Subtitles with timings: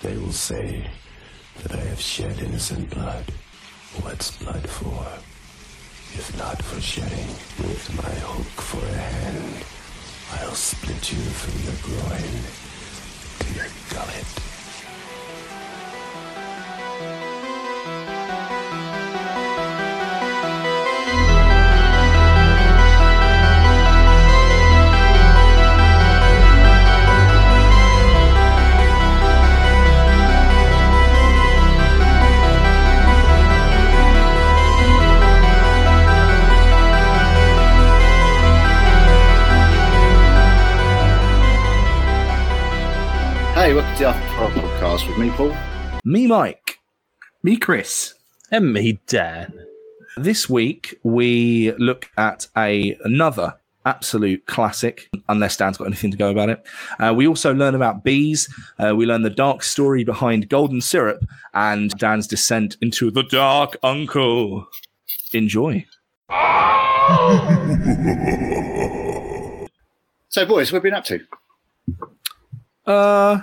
[0.00, 0.88] They will say
[1.62, 3.24] that I have shed innocent blood.
[4.02, 5.04] What's blood for?
[6.14, 7.28] If not for shedding,
[7.58, 9.64] with my hook for a hand,
[10.34, 12.38] I'll split you from your groin
[13.40, 14.47] to your gullet.
[45.18, 45.52] Me, Paul.
[46.04, 46.78] Me, Mike.
[47.42, 48.14] Me, Chris.
[48.52, 49.52] And me, Dan.
[50.16, 53.54] This week we look at a another
[53.84, 55.08] absolute classic.
[55.28, 56.64] Unless Dan's got anything to go about it,
[57.00, 58.48] uh, we also learn about bees.
[58.78, 63.76] Uh, we learn the dark story behind golden syrup and Dan's descent into the dark
[63.82, 64.68] uncle.
[65.32, 65.84] Enjoy.
[70.30, 71.20] So, boys, what have you been up to?
[72.86, 73.40] Uh,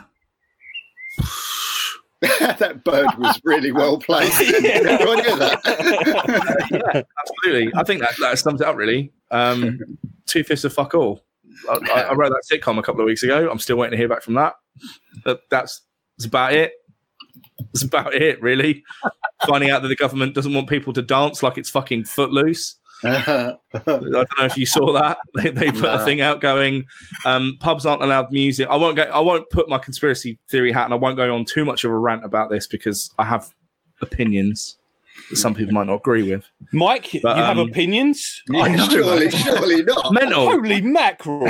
[2.59, 4.31] that bird was really well played.
[4.35, 5.61] That?
[6.71, 7.71] yeah, absolutely.
[7.75, 9.11] I think that, that sums it up really.
[9.31, 9.79] Um,
[10.25, 11.25] two fifths of fuck all.
[11.69, 13.49] I, I, I wrote that sitcom a couple of weeks ago.
[13.49, 14.55] I'm still waiting to hear back from that.
[15.23, 15.81] But that's,
[16.17, 16.73] that's about it.
[17.73, 18.83] That's about it, really.
[19.47, 22.75] Finding out that the government doesn't want people to dance like it's fucking footloose.
[23.03, 25.17] I don't know if you saw that.
[25.35, 26.85] They, they put a thing out going,
[27.25, 28.67] um, pubs aren't allowed music.
[28.69, 29.03] I won't go.
[29.03, 31.91] I won't put my conspiracy theory hat, and I won't go on too much of
[31.91, 33.53] a rant about this because I have
[34.01, 34.77] opinions
[35.29, 36.45] that some people might not agree with.
[36.71, 38.41] Mike, But, you have um, opinions?
[38.53, 39.31] I know, surely, man.
[39.43, 40.13] surely not.
[40.13, 40.51] Mental.
[40.51, 41.45] Holy mackerel.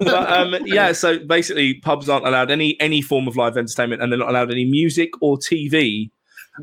[0.00, 4.10] but um, yeah, so basically, pubs aren't allowed any any form of live entertainment, and
[4.10, 6.10] they're not allowed any music or TV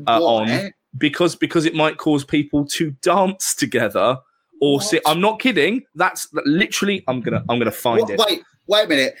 [0.06, 0.72] uh, on Why?
[0.98, 4.18] Because because it might cause people to dance together
[4.60, 5.02] or sit.
[5.06, 5.82] I'm not kidding.
[5.94, 7.04] That's literally.
[7.08, 8.18] I'm gonna I'm gonna find What- it.
[8.18, 9.14] Wait, wait a minute.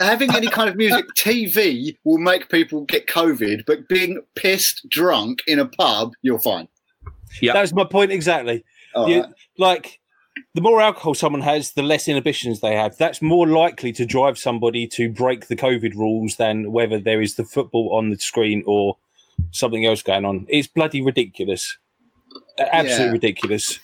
[0.00, 5.40] Having any kind of music TV will make people get COVID, but being pissed drunk
[5.46, 6.68] in a pub, you're fine.
[7.42, 7.52] Yeah.
[7.52, 8.64] that's my point exactly.
[8.96, 9.24] You- right.
[9.58, 10.00] Like,
[10.54, 12.96] the more alcohol someone has, the less inhibitions they have.
[12.96, 17.34] That's more likely to drive somebody to break the COVID rules than whether there is
[17.36, 18.96] the football on the screen or
[19.50, 20.46] something else going on.
[20.48, 21.78] It's bloody ridiculous.
[22.58, 23.12] Absolutely Yeah.
[23.12, 23.80] ridiculous.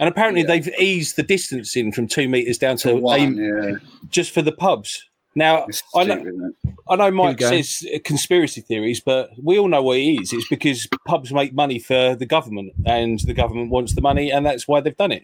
[0.00, 0.46] And apparently, Yeah.
[0.48, 3.72] they've eased the distancing from two meters down to One, aim yeah.
[4.10, 5.04] just for the pubs.
[5.34, 6.54] Now, I know, stupid.
[6.88, 10.32] I know Mike says uh, conspiracy theories, but we all know what it is.
[10.32, 14.44] It's because pubs make money for the government, and the government wants the money, and
[14.44, 15.22] that's why they've done it.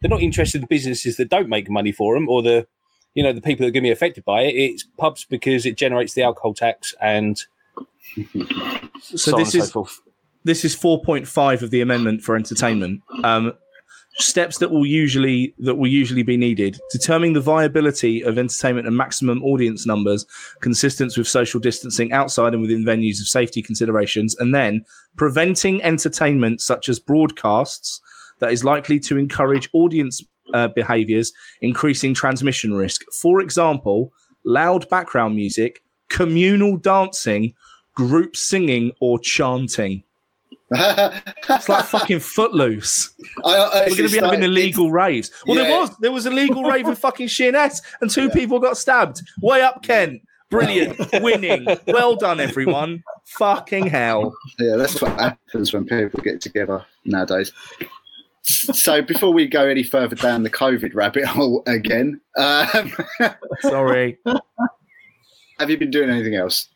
[0.00, 2.68] They're not interested in businesses that don't make money for them, or the,
[3.14, 4.54] you know, the people that are going to be affected by it.
[4.54, 7.42] It's pubs because it generates the alcohol tax, and
[9.00, 9.88] So so, this is so
[10.44, 13.02] this is 4.5 of the amendment for entertainment.
[13.22, 13.52] Um,
[14.14, 18.96] steps that will usually that will usually be needed: determining the viability of entertainment and
[18.96, 20.26] maximum audience numbers,
[20.60, 24.84] consistent with social distancing outside and within venues of safety considerations, and then
[25.16, 28.00] preventing entertainment such as broadcasts
[28.40, 30.22] that is likely to encourage audience
[30.54, 33.02] uh, behaviors, increasing transmission risk.
[33.12, 34.12] For example,
[34.44, 37.54] loud background music, communal dancing,
[37.98, 40.04] group singing, or chanting.
[40.70, 43.10] It's like fucking footloose.
[43.44, 45.32] I, We're going to be having illegal raves.
[45.46, 48.78] Well, there was there was a legal rave in fucking Sheerness, and two people got
[48.78, 49.20] stabbed.
[49.42, 50.22] Way up, Kent.
[50.48, 51.66] Brilliant, winning.
[51.88, 53.02] Well done, everyone.
[53.24, 54.34] Fucking hell.
[54.60, 57.52] Yeah, that's what happens when people get together nowadays.
[58.42, 62.92] So before we go any further down the COVID rabbit hole again, um,
[63.60, 64.16] Sorry.
[65.58, 66.68] have you been doing anything else?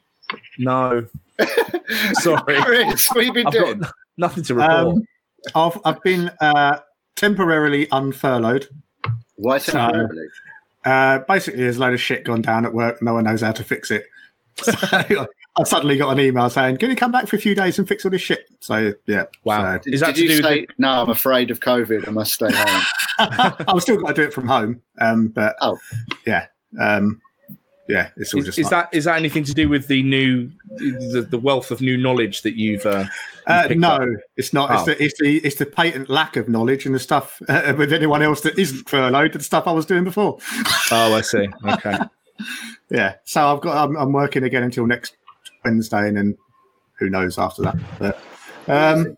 [0.59, 1.07] No.
[2.15, 2.61] Sorry.
[2.63, 3.79] Chris, what have you been I've doing?
[3.81, 4.73] got nothing to report.
[4.97, 5.03] Um,
[5.55, 6.79] I've I've been uh,
[7.17, 8.67] temporarily unfurloughed.
[9.37, 10.27] Why so- temporarily?
[10.85, 13.01] Uh, basically, there's a load of shit gone down at work.
[13.03, 14.05] No one knows how to fix it.
[14.63, 14.73] So
[15.57, 17.87] I suddenly got an email saying, "Can you come back for a few days and
[17.89, 19.77] fix all this shit?" So yeah, Wow.
[19.77, 22.07] So, Did, Is that did you do with no, I'm afraid of COVID.
[22.07, 22.83] I must stay home.
[23.69, 24.83] I've still got to do it from home.
[25.01, 25.79] Um, but Oh.
[26.27, 26.47] yeah,
[26.81, 27.21] um,
[27.93, 30.03] yeah, it's all is, just is like- that is that anything to do with the
[30.03, 33.05] new the, the wealth of new knowledge that you've uh,
[33.47, 34.09] Uh, no, up?
[34.37, 34.71] it's not.
[34.71, 34.75] Oh.
[34.75, 37.93] It's, the, it's the it's the patent lack of knowledge and the stuff uh, with
[37.93, 39.33] anyone else that isn't furloughed.
[39.33, 40.39] The stuff I was doing before.
[40.91, 41.49] Oh, I see.
[41.67, 41.99] Okay.
[42.91, 43.77] Yeah, so I've got.
[43.89, 45.17] I'm, I'm working again until next
[45.65, 46.37] Wednesday, and then
[46.99, 47.77] who knows after that.
[47.99, 48.19] But
[48.69, 49.17] um,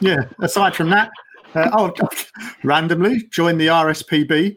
[0.00, 1.10] yeah, aside from that,
[1.54, 1.92] uh, oh,
[2.62, 4.56] randomly joined the RSPB.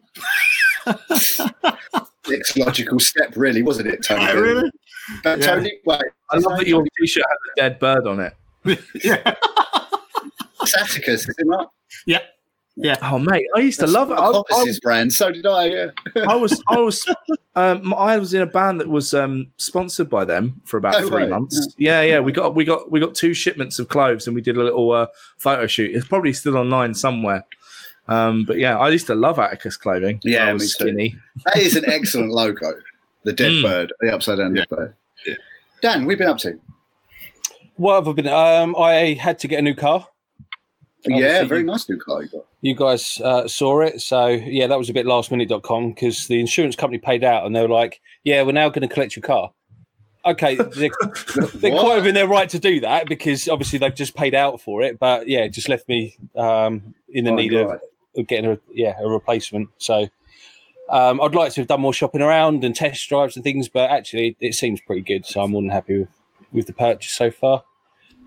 [2.29, 4.25] Next logical step, really, wasn't it, Tony?
[4.41, 4.71] really?
[5.23, 5.45] But Yeah.
[5.45, 6.01] Tony, wait,
[6.31, 8.33] I love that your t-shirt had a dead bird on it.
[9.03, 9.35] yeah.
[10.61, 11.71] Saticus, is it not?
[12.05, 12.19] Yeah.
[12.77, 12.97] Yeah.
[13.03, 14.15] Oh mate, I used to love it.
[14.15, 15.13] I, I, Opposite's brand.
[15.13, 15.65] So did I.
[15.67, 15.87] Yeah.
[16.27, 17.05] I was I was
[17.55, 21.07] um, I was in a band that was um, sponsored by them for about Oh,
[21.07, 21.29] three right.
[21.29, 21.73] months.
[21.77, 22.19] Yeah, yeah.
[22.19, 24.91] We got we got we got two shipments of clothes and we did a little
[24.91, 25.07] uh,
[25.37, 25.95] photo shoot.
[25.95, 27.45] It's probably still online somewhere.
[28.07, 30.19] Um, but yeah, I used to love Atticus clothing.
[30.23, 31.15] when Yeah, I was skinny.
[31.45, 32.73] That is an excellent logo.
[33.23, 33.63] The dead Mm.
[33.63, 34.93] bird, the upside down dead bird.
[35.81, 36.59] Dan, we've been up to.
[37.77, 38.27] What have I been?
[38.27, 40.07] Um, I had to get a new car.
[41.05, 42.45] yeah, very nice new car you got.
[42.61, 46.75] You guys uh, saw it, so yeah, that was a bit lastminute.com because the insurance
[46.75, 49.51] company paid out and they were like, "Yeah, we're now going to collect your car."
[50.25, 50.89] Okay, they're,
[51.55, 54.81] they're quite within their right to do that because obviously they've just paid out for
[54.81, 54.97] it.
[54.97, 57.61] But yeah, it just left me um, in the Oh, need God.
[57.65, 57.79] of, of
[58.23, 59.69] getting a yeah a replacement.
[59.77, 60.07] So
[60.89, 63.89] um, I'd like to have done more shopping around and test drives and things, but
[63.89, 65.25] actually it seems pretty good.
[65.25, 66.09] So I'm more than happy with,
[66.51, 67.63] with the purchase so far.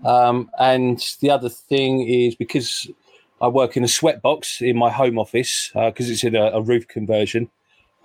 [0.03, 2.89] Um, and the other thing is because
[3.41, 6.87] I work in a sweatbox in my home office because it's in a, a roof
[6.87, 7.49] conversion.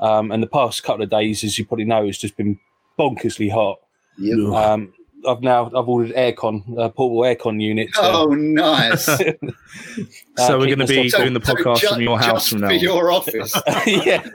[0.00, 2.58] Um, and the past couple of days, as you probably know, has just been
[2.98, 3.78] bonkersly hot.
[4.18, 4.38] Yep.
[4.54, 4.92] Um,
[5.26, 7.92] I've now I've ordered aircon, a portable aircon unit.
[7.94, 9.08] To, Oh, nice.
[9.08, 9.32] uh,
[10.36, 12.48] So we're going to be myself- doing the So podcast ju- from your house just
[12.50, 12.68] from now.
[12.68, 12.78] on.
[12.78, 13.54] your office.
[13.86, 14.22] yeah.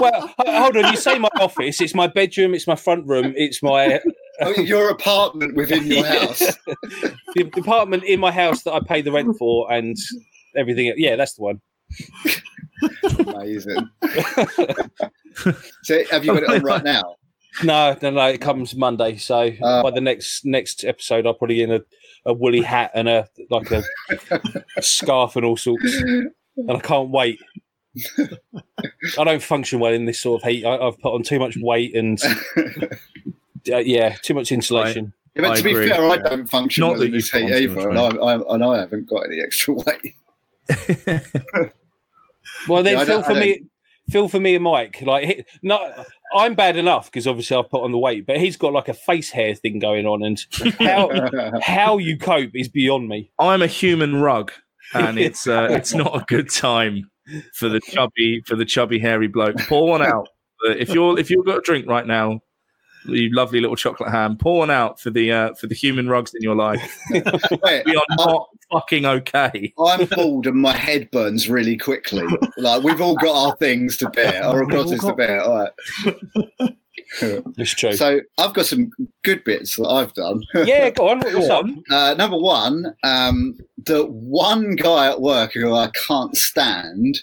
[0.00, 0.90] Well, hold on.
[0.92, 1.80] You say my office?
[1.80, 2.54] It's my bedroom.
[2.54, 3.32] It's my front room.
[3.36, 4.00] It's my
[4.40, 6.26] Oh, your apartment within your Yeah.
[6.26, 6.38] house.
[7.34, 9.96] the apartment in my house that I pay the rent for and
[10.56, 10.92] everything.
[10.96, 11.60] Yeah, that's the one.
[13.26, 13.88] Amazing.
[15.82, 17.16] so, have you got it on right now?
[17.64, 18.26] No, no, no.
[18.26, 19.82] It comes Monday, so Uh.
[19.82, 21.80] by the next next episode, I'll probably in a,
[22.26, 23.82] a woolly hat and a like a,
[24.76, 26.30] a scarf and all sorts, and
[26.70, 27.38] I can't wait.
[29.18, 30.64] I don't function well in this sort of heat.
[30.64, 32.20] I, I've put on too much weight and
[33.72, 35.12] uh, yeah, too much insulation.
[35.34, 35.88] Yeah, but I to be agree.
[35.88, 38.54] fair, I don't function Not well that in you this heat either, and I, I,
[38.54, 40.14] and I haven't got any extra weight.
[42.68, 43.62] Well, then Yeah, feel for me,
[44.10, 45.00] feel for me and Mike.
[45.02, 48.56] Like, he- not I'm bad enough because obviously I've put on the weight, but he's
[48.56, 50.38] got like a face hair thing going on, and
[50.78, 51.10] how
[51.62, 53.30] how you cope is beyond me.
[53.38, 54.52] I'm a human rug,
[54.94, 57.10] and it's uh, it's not a good time
[57.54, 59.58] for the chubby for the chubby hairy bloke.
[59.68, 60.28] Pour one out.
[60.64, 62.40] If you're if you've got a drink right now,
[63.08, 64.36] you lovely little chocolate ham.
[64.36, 66.98] Pour one out for the uh, for the human rugs in your life.
[67.10, 69.72] Wait, We are not fucking okay.
[69.78, 72.24] I'm bald and my head burns really quickly.
[72.56, 75.42] Like we've all got our things to bear, our We've crosses to bear.
[75.42, 76.70] All right.
[77.22, 77.94] It's true.
[77.94, 78.90] So I've got some
[79.24, 80.42] good bits that I've done.
[80.54, 81.20] yeah, go on.
[81.20, 81.64] What's up?
[81.90, 83.56] Uh, number one, um,
[83.86, 87.18] the one guy at work who I can't stand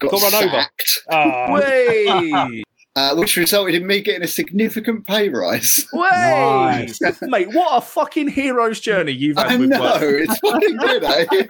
[0.00, 0.48] got Got run over.
[0.50, 2.62] sacked, Ah, Way,
[2.94, 5.86] uh, which resulted in me getting a significant pay rise.
[5.92, 7.00] way, Nice.
[7.22, 7.48] mate!
[7.54, 10.02] What a fucking hero's journey you've had I with know work.
[10.02, 11.04] it's fucking good.
[11.04, 11.26] Eh?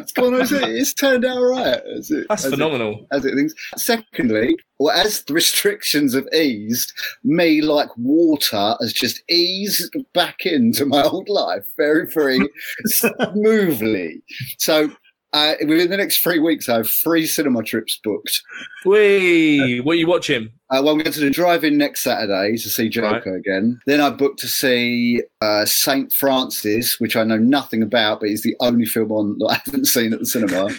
[0.00, 0.34] it's gone.
[0.40, 1.80] It's, it's turned out right.
[1.96, 3.06] As it, That's as it- phenomenal.
[3.12, 3.54] as it thinks.
[3.76, 6.92] Secondly, well, as the restrictions have eased,
[7.24, 12.40] me like water has just eased back into my old life very, very
[12.86, 14.22] smoothly.
[14.58, 14.90] So.
[15.32, 18.40] Uh, within the next three weeks, I have three cinema trips booked.
[18.84, 20.50] Wee, what are you watching?
[20.70, 23.78] Uh, well, I'm going to the drive-in next Saturday to see Joker again.
[23.86, 28.42] Then I booked to see uh, Saint Francis, which I know nothing about, but is
[28.42, 30.70] the only film on that I haven't seen at the cinema.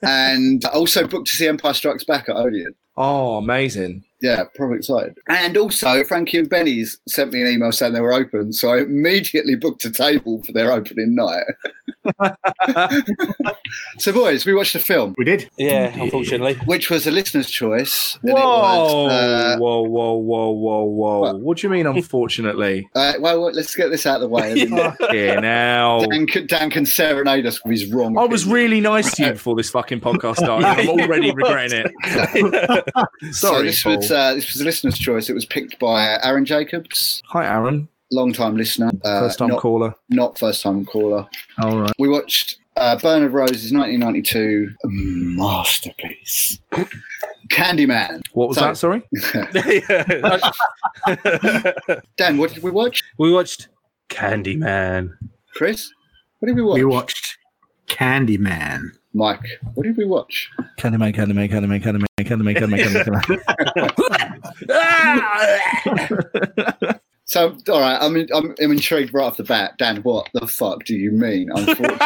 [0.02, 2.74] and I also booked to see Empire Strikes Back at Odeon.
[2.96, 4.04] Oh, amazing!
[4.20, 5.16] Yeah, probably excited.
[5.28, 8.78] And also, Frankie and Benny's sent me an email saying they were open, so I
[8.78, 11.44] immediately booked a table for their opening night.
[13.98, 15.48] so, boys, we watched a film, We did.
[15.58, 16.54] yeah, unfortunately.
[16.66, 18.18] which was a listener's choice.
[18.22, 21.18] and it Whoa, was, uh, whoa, whoa, whoa, whoa, whoa!
[21.20, 21.40] What?
[21.40, 21.58] What?
[21.58, 21.86] do you mean?
[21.86, 24.60] Unfortunately, uh, well, let's get this out of the way.
[24.62, 25.40] and then yeah.
[25.40, 28.16] Now, Dan, can, Dan can serenade us with his wrong.
[28.18, 30.66] I was really nice to you before this fucking podcast started.
[30.66, 33.32] and I'm already regretting it.
[33.34, 33.96] So Sorry, this Paul.
[33.96, 35.28] was uh, this was a listener's choice.
[35.30, 37.88] It was picked by Aaron Jacobs, Hi, Aaron.
[38.10, 39.94] long time listener, uh, First time not, caller.
[40.10, 41.26] not first time caller.
[41.62, 41.92] All right.
[41.98, 46.58] We watched uh, Bernard Rose's 1992 masterpiece,
[47.52, 48.20] Candyman.
[48.32, 48.76] What was So- that?
[48.76, 49.02] Sorry.
[52.16, 53.02] Dan, what did we watch?
[53.18, 53.68] we watched
[54.10, 55.10] Candyman.
[55.54, 55.90] Chris,
[56.38, 56.78] what did we watch?
[56.78, 57.36] We watched
[57.88, 58.90] Candyman.
[59.18, 60.48] Mike, what did we watch?
[60.78, 62.84] Candyman, Candyman, Candyman, Candyman, Candyman, Candyman,
[66.68, 67.00] Candyman.
[67.24, 69.76] So, all right, I'm, I'm I'm intrigued right off the bat.
[69.76, 71.50] Dan, what the fuck do you mean?
[71.54, 71.98] Unfortunately,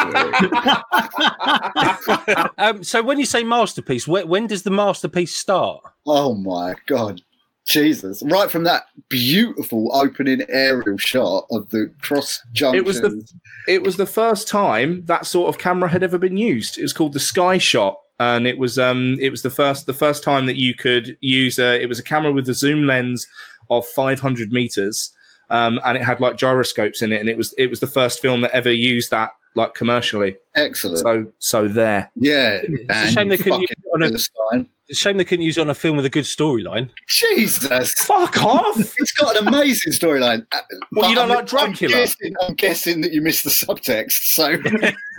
[2.59, 5.81] um, so when you say masterpiece, when, when does the masterpiece start?
[6.07, 7.21] oh my god,
[7.66, 8.23] Jesus!
[8.25, 12.78] Right from that beautiful opening aerial shot of the cross junction.
[12.78, 13.25] It was the
[13.69, 16.78] it was the first time that sort of camera had ever been used.
[16.78, 19.95] It was called the Sky Shot, and it was um it was the first the
[19.95, 23.26] first time that you could use a it was a camera with a zoom lens
[23.71, 25.12] of 500 meters,
[25.50, 28.21] um, and it had like gyroscopes in it, and it was it was the first
[28.21, 30.37] film that ever used that like commercially.
[30.55, 30.99] excellent.
[30.99, 32.11] So so there.
[32.17, 34.69] yeah, a shame they couldn't use it on a- Philistine.
[34.89, 36.91] It's a shame they couldn't use it on a film with a good storyline.
[37.09, 37.93] Jesus.
[37.95, 38.77] Fuck off!
[38.99, 40.45] It's got an amazing storyline.
[40.53, 40.61] Uh,
[40.93, 41.95] Well, you don't I'm- like Dracula?
[41.95, 44.13] I'm guessing, I'm guessing that you missed the subtext.
[44.35, 44.57] So,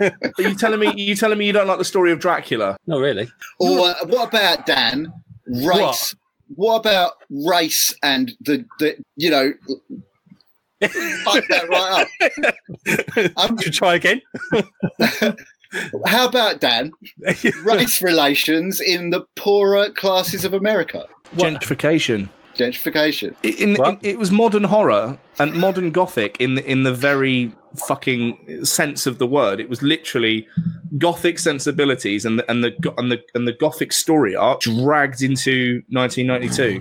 [0.00, 2.76] Are you telling me you telling me you don't like the story of Dracula?
[2.86, 3.28] Not really.
[3.58, 5.12] or uh, what about Dan?
[5.46, 6.14] Race.
[6.56, 6.76] What?
[6.80, 9.52] about race and the the you know?
[10.88, 12.06] Fuck that right
[12.46, 12.54] up.
[13.36, 14.20] Um, Should try again.
[16.06, 16.92] how about Dan?
[17.64, 21.06] Race relations in the poorer classes of America.
[21.36, 22.28] Gentrification.
[22.54, 23.34] Gentrification.
[23.42, 27.52] It, in, it was modern horror and modern gothic in the, in the very
[27.88, 29.60] fucking sense of the word.
[29.60, 30.46] It was literally
[30.98, 35.82] gothic sensibilities and the, and the and the and the gothic story arc dragged into
[35.88, 36.80] 1992.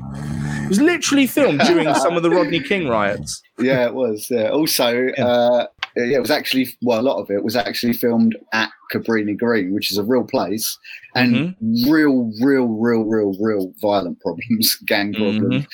[0.63, 3.41] It was literally filmed during some of the Rodney King riots.
[3.59, 4.27] yeah, it was.
[4.29, 4.49] Yeah.
[4.49, 8.69] Also, uh, yeah, it was actually well, a lot of it was actually filmed at
[8.91, 10.77] Cabrini Green, which is a real place,
[11.15, 11.55] and
[11.87, 15.65] real, real, real, real, real violent problems, gang problems.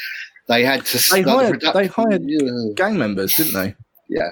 [0.47, 1.11] They had to.
[1.11, 2.73] They the hired- produc- they hired- Yeah.
[2.75, 3.75] Gang members, didn't they?
[4.09, 4.31] yeah.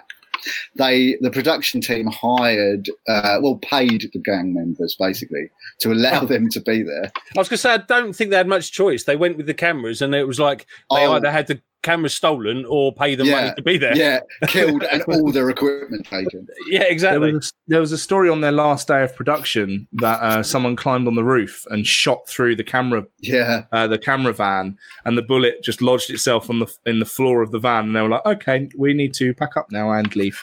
[0.76, 5.50] They the production team hired, uh, well, paid the gang members basically
[5.80, 7.12] to allow them to be there.
[7.16, 9.04] I was going to say, I don't think they had much choice.
[9.04, 11.14] They went with the cameras, and it was like they Oh.
[11.14, 13.96] either had the cameras stolen or pay them money to be there.
[13.96, 16.48] Yeah, killed and all their equipment taken.
[16.68, 17.34] Yeah, There exactly.
[17.34, 20.76] was, a, there was a story on their last day of production that uh, someone
[20.76, 25.18] climbed on the roof and shot through the camera Yeah, uh, the camera van, and
[25.18, 27.86] the bullet just lodged itself on the in the floor of the van.
[27.86, 30.42] And they were like, "Okay, we need to pack up now and leave."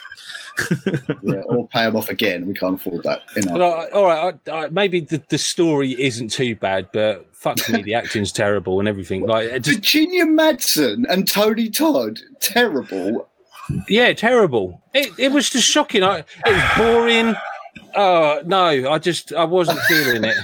[1.21, 2.45] yeah, or pay them off again.
[2.47, 3.23] We can't afford that.
[3.35, 3.53] You know.
[3.57, 7.69] Well, I- all right, I, I, maybe the, the story isn't too bad, but fuck
[7.69, 9.27] me, the acting's terrible and everything.
[9.27, 13.29] Like, just Virginia Madsen and Tony Todd, terrible.
[13.87, 14.81] yeah, terrible.
[14.95, 16.03] It, it was just shocking.
[16.03, 17.35] I, it was boring.
[17.95, 20.35] Oh no, I just I wasn't feeling it.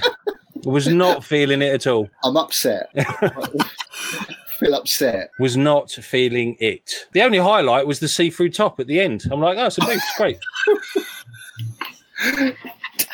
[0.64, 2.08] I was not feeling it at all.
[2.22, 2.88] I'm upset.
[4.60, 5.30] feel upset.
[5.40, 7.08] Was not feeling it.
[7.12, 9.24] The only highlight was the see-through top at the end.
[9.30, 10.38] I'm like, oh, it's a great.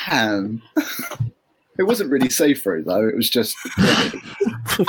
[0.07, 0.63] Damn.
[1.79, 3.07] It wasn't really see through though.
[3.09, 3.57] It was just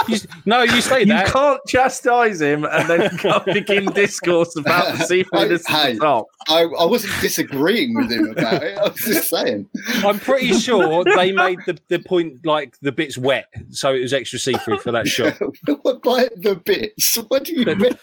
[0.07, 1.27] You, no, you say that.
[1.27, 5.93] You can't chastise him and then go begin discourse about the seafood Hey.
[5.93, 6.27] the top.
[6.47, 8.77] I, I wasn't disagreeing with him about it.
[8.77, 9.67] I was just saying.
[10.05, 14.13] I'm pretty sure they made the, the point like the bits wet, so it was
[14.13, 15.37] extra see-through for that shot.
[15.81, 17.15] what by the bits?
[17.29, 17.97] What do you mean?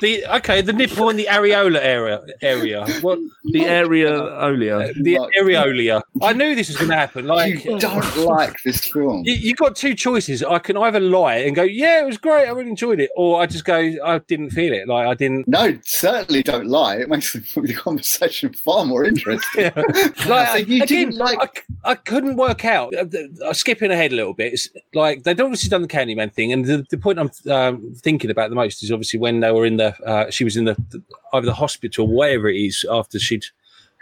[0.00, 2.86] The okay, the nipple and the areola area area.
[3.00, 4.92] What The area olea.
[5.00, 6.02] the Like- areola?
[6.20, 7.26] I knew this was going to happen.
[7.26, 9.22] Like you don't like this film.
[9.24, 10.42] you, you got two choices.
[10.42, 12.46] I can either lie and go, "Yeah, it was great.
[12.46, 14.86] I really enjoyed it," or I just go, "I didn't feel it.
[14.86, 16.96] Like I didn't." No, certainly don't lie.
[16.96, 19.72] It makes the conversation far more interesting.
[20.26, 22.94] Like So you again, didn't like- I, I couldn't work out.
[22.94, 23.04] uh,
[23.44, 26.64] uh, skipping ahead a little bit, it's like they'd obviously done the Candyman thing, and
[26.66, 29.76] the, the point I'm um, thinking about the most is obviously when they were in
[29.78, 29.85] the.
[30.04, 31.02] Uh, she was in the, the
[31.32, 33.44] either the hospital, whatever it is, after she'd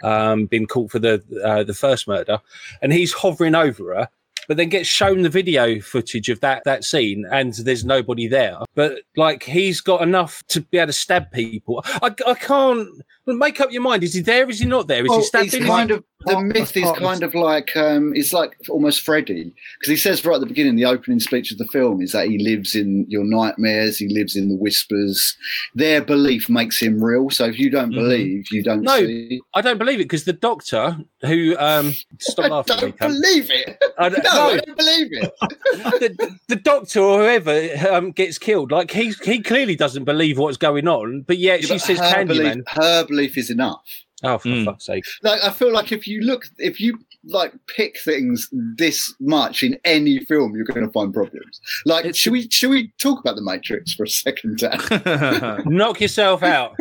[0.03, 2.39] um, been caught for the uh, the first murder,
[2.81, 4.09] and he's hovering over her.
[4.47, 8.57] But then gets shown the video footage of that that scene, and there's nobody there.
[8.75, 11.83] But like he's got enough to be able to stab people.
[11.85, 12.87] I, I can't
[13.25, 14.03] make up your mind.
[14.03, 14.47] Is he there?
[14.47, 15.03] Is he not there?
[15.03, 15.45] Is he stabbing?
[15.47, 19.01] it's Is he- kind of the myth is kind of like um, it's like almost
[19.01, 22.11] Freddy because he says right at the beginning, the opening speech of the film is
[22.13, 25.35] that he lives in your nightmares, he lives in the whispers.
[25.73, 27.29] Their belief makes him real.
[27.29, 27.95] So if you don't Mhm.
[27.95, 29.41] believe, you don't No, see.
[29.53, 32.75] I don't believe it because the doctor who um stop laughing.
[32.75, 33.77] I don't believe it.
[33.97, 35.31] I don't- No, I don't believe it.
[35.99, 38.71] the, the doctor or whoever um, gets killed.
[38.71, 41.99] Like he he clearly doesn't believe what's going on, but yet Yeah, she but says
[41.99, 42.63] her belief, Candyman.
[42.69, 43.81] her belief is enough.
[44.23, 44.65] Oh, for Mm.
[44.65, 45.03] fuck's sake!
[45.23, 49.77] Like I feel like if you look, if you like pick things this much in
[49.83, 51.59] any film, you're going to find problems.
[51.85, 54.79] Like, It's- should we should we talk about the Matrix for a second, Dan?
[55.65, 56.75] Knock yourself out.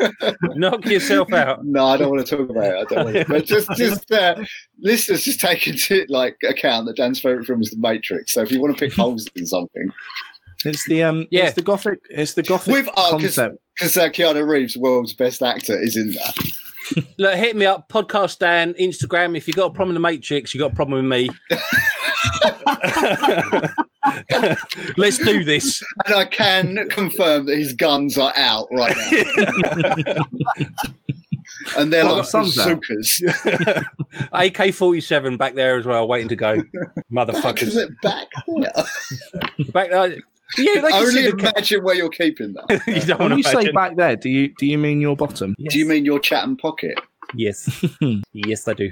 [0.55, 1.65] Knock yourself out.
[1.65, 2.75] No, I don't want to talk about it.
[2.77, 3.25] I don't want to.
[3.27, 4.37] But just, just uh,
[4.81, 8.33] listeners, just take into like account that Dan's favorite film is The Matrix.
[8.33, 9.89] So if you want to pick holes in something,
[10.67, 11.47] it's the um, Yeah.
[11.47, 13.57] it's the gothic, it's the gothic With- oh, 'cause- concept.
[13.77, 16.37] because uh, Keanu Reeves, world's best actor, is in that.
[17.19, 19.37] Look, hit me up, podcast Dan, Instagram.
[19.37, 21.31] If you got a problem with the Matrix, you got a problem with me.
[24.97, 25.83] Let's do this.
[26.07, 28.95] and I can confirm that his guns are out right
[30.07, 30.25] now.
[31.79, 33.23] and they're Well, like bazookas.
[34.33, 36.53] AK 47 back there as well, waiting to go.
[36.55, 36.65] Is
[37.13, 37.77] Motherfuckers.
[37.77, 38.73] it back there?
[39.73, 40.17] back there.
[40.57, 42.83] Yeah, they can Only see ca- imagine where you're keeping that.
[42.87, 45.55] you don't When you to say back there, do you do you mean your bottom?
[45.59, 45.73] Yes.
[45.73, 46.99] Do you mean your Chatham pocket?
[47.35, 47.85] Yes.
[48.33, 48.91] yes, I do.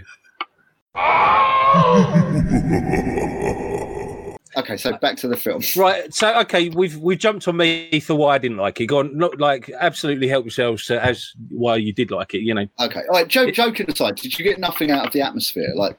[4.55, 5.63] Okay, so back to the film.
[5.77, 6.13] Right.
[6.13, 8.87] So, okay, we've we've jumped on me for why I didn't like it.
[8.87, 12.43] Gone, not like absolutely help yourselves to as why you did like it.
[12.43, 13.29] You know, Okay, all right.
[13.29, 15.73] Joke, joking aside, did you get nothing out of the atmosphere?
[15.75, 15.99] Like,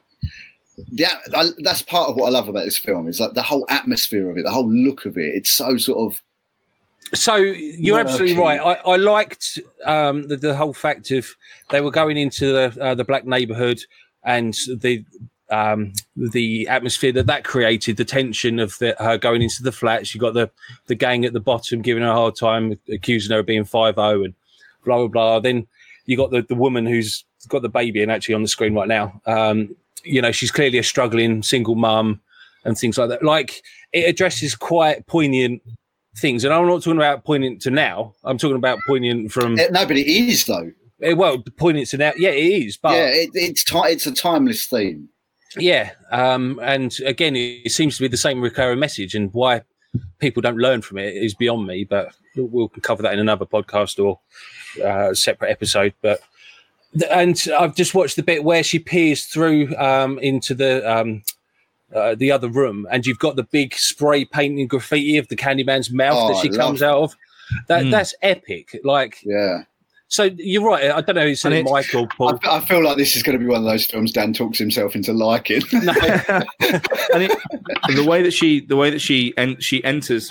[0.91, 1.15] yeah,
[1.59, 4.37] that's part of what I love about this film is like the whole atmosphere of
[4.37, 5.35] it, the whole look of it.
[5.35, 6.21] It's so sort of
[7.13, 8.09] So you're Murky.
[8.09, 8.59] absolutely right.
[8.59, 11.27] I, I liked um, the, the whole fact of
[11.69, 13.79] they were going into the uh, the black neighborhood
[14.23, 15.03] and the
[15.51, 20.15] um, the atmosphere that that created, the tension of the, her going into the flats.
[20.15, 20.49] You got the
[20.87, 23.95] the gang at the bottom giving her a hard time, accusing her of being five
[23.95, 24.33] zero and
[24.83, 25.39] blah blah blah.
[25.39, 25.67] Then
[26.07, 28.87] you got the the woman who's got the baby and actually on the screen right
[28.87, 29.21] now.
[29.27, 32.22] Um, you know, she's clearly a struggling single mum
[32.65, 33.24] and things like that.
[33.24, 35.62] Like it addresses quite poignant
[36.17, 38.13] things, and I'm not talking about poignant to now.
[38.24, 40.72] I'm talking about poignant from Eh, no, but it is though.
[41.01, 42.13] eh, well, poignant to now.
[42.17, 45.10] Yeah, it is, but yeah, it, it's ti- it's a timeless theme.
[45.57, 49.62] yeah, um, and again, it, it seems to be the same recurring message, and why
[50.19, 51.83] people don't learn from it is beyond me.
[51.83, 54.19] But we'll cover that in another podcast or
[54.83, 55.93] uh, separate episode.
[56.01, 56.22] But
[57.09, 61.23] and I've just watched the bit where she peers through um, into the um,
[61.93, 65.91] uh, the other room, and you've got the big spray painting graffiti of the Candyman's
[65.91, 67.15] mouth Oh, that she I comes love out of.
[67.67, 67.91] That Mm.
[67.91, 68.79] that's epic.
[68.83, 69.63] Like Yeah,
[70.07, 70.91] so, you're right.
[70.91, 71.27] I don't know.
[71.27, 72.38] Who said And it, Michael I, Paul.
[72.38, 74.57] fe- I feel like this is going to be one of those films Dan talks
[74.57, 75.62] himself into liking.
[75.71, 75.91] No,
[76.62, 77.38] and it,
[77.95, 80.29] the way that she the way that she en- she enters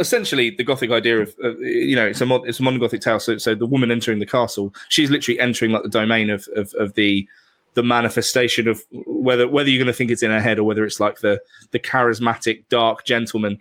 [0.00, 3.00] essentially the gothic idea of uh, you know it's a mod, it's a modern gothic
[3.00, 6.48] tale so, so the woman entering the castle she's literally entering like the domain of
[6.56, 7.28] of, of the
[7.74, 10.84] the manifestation of whether whether you're going to think it's in her head or whether
[10.84, 11.40] it's like the
[11.72, 13.58] the charismatic dark gentleman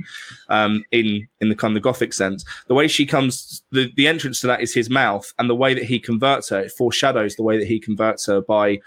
[0.50, 2.46] um in in the kind of gothic sense.
[2.68, 5.74] The way she comes the the entrance to that is his mouth and the way
[5.74, 8.80] that he converts her it foreshadows the way that he converts her by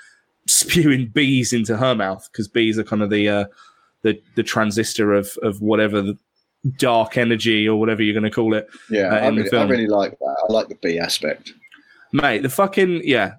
[0.46, 3.44] spewing bees into her mouth because bees are kind of the uh
[4.02, 6.16] the the transistor of of whatever the
[6.78, 9.86] dark energy or whatever you're going to call it yeah, Uh, I, really, I really
[9.86, 10.46] like that.
[10.48, 11.52] I like the bee aspect.
[12.12, 13.34] mate the fucking yeah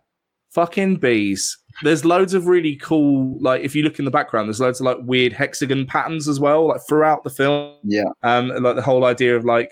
[0.51, 4.59] fucking bees there's loads of really cool like if you look in the background there's
[4.59, 7.75] loads of like weird hexagon patterns as well like throughout the film.
[7.83, 9.71] Yeah, um and, like the whole idea of like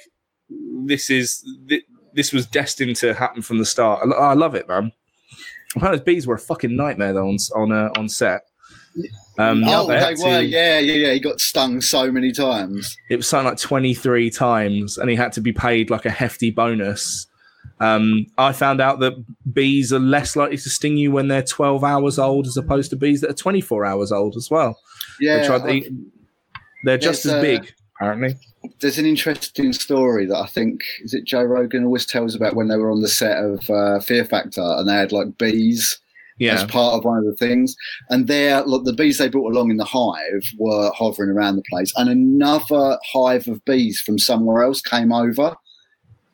[0.86, 4.08] this is thi- this was destined to happen from the start.
[4.08, 4.92] I, I love it man.
[5.76, 8.42] Apparently bees were a fucking nightmare though on on uh, on set
[9.38, 10.42] um oh, they they were.
[10.42, 11.14] Yeah, yeah, yeah.
[11.14, 12.96] He got stung so many times.
[13.10, 16.52] it was something like 23 times and he had to be paid like a hefty
[16.52, 17.28] bonus
[17.82, 19.14] um, i found out that
[19.52, 22.96] bees are less likely to sting you when they're 12 hours old as opposed to
[22.96, 24.80] bees that are 24 hours old as well
[25.20, 25.90] Yeah, Which I- the-
[26.86, 28.38] they're just as uh, big apparently
[28.80, 32.68] there's an interesting story that I think is it Joe Rogan always tells about when
[32.70, 36.00] they were on the set of uh, Fear Factor and they had like bees
[36.42, 37.76] as part of one of the things.
[38.10, 41.64] And there, look, the bees they brought along in the hive were hovering around the
[41.70, 45.56] place, and another hive of bees from somewhere else came over.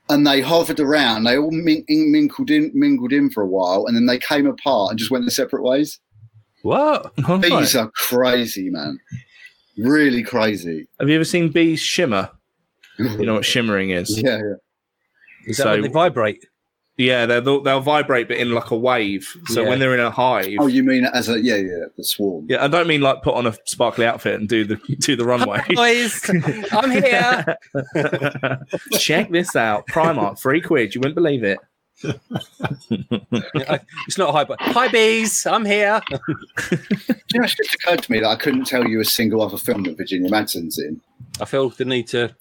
[0.10, 1.24] And they hovered around.
[1.24, 4.46] They all min- in- mingled in, mingled in for a while, and then they came
[4.46, 6.00] apart and just went their separate ways.
[6.64, 7.14] what?
[7.28, 7.42] All right.
[7.42, 9.00] Bees are crazy, man.
[9.78, 10.88] Really crazy.
[11.00, 12.30] have you ever seen bees shimmer
[13.00, 14.54] you know what shimmering is Yeah, yeah.
[15.48, 16.46] Is that So- when they vibrate?
[16.98, 19.70] Yeah they'll, they'll they'll vibrate but in like a wave so Yeah.
[19.70, 22.46] when they're in a hive Oh, you mean as a yeah, yeah, the swarm.
[22.50, 25.26] yeah i don't mean like put on a sparkly outfit and do the do the
[25.26, 26.30] runway Boys,
[26.72, 27.58] I'm here.
[29.00, 29.88] Check this out.
[29.88, 30.94] Primark, three quid.
[30.94, 31.60] You wouldn't believe it.
[34.08, 35.46] it's not hi, but hi, bees.
[35.46, 36.02] I'm here.
[36.10, 36.18] Do
[36.70, 39.58] you know, it just occurred to me that I couldn't tell you a single other
[39.58, 41.00] film that Virginia Madsen's in.
[41.40, 42.36] I feel the need to.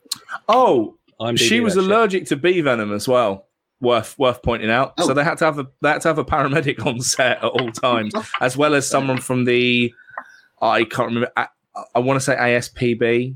[0.48, 1.36] Oh, I'm.
[1.36, 3.46] she was allergic to bee venom as well.
[3.80, 4.92] Worth worth pointing out.
[5.00, 5.14] So Oh.
[5.14, 7.72] they had to have a they had to have a paramedic on set at all
[7.72, 9.92] times, as well as someone from the
[10.60, 11.30] I can't remember.
[11.36, 11.46] I,
[11.94, 13.34] I want to say ASPB.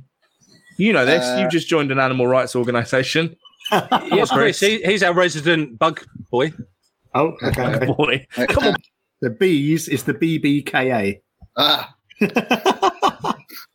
[0.77, 1.25] You know this.
[1.25, 3.37] Uh, you just joined an animal rights organisation.
[3.73, 4.61] Yes, Chris.
[4.61, 6.53] He, he's our resident bug boy.
[7.15, 7.87] Oh, okay.
[7.87, 8.77] Boy, Come on.
[9.23, 11.21] the bees is the BBKA.
[11.57, 11.95] Ah,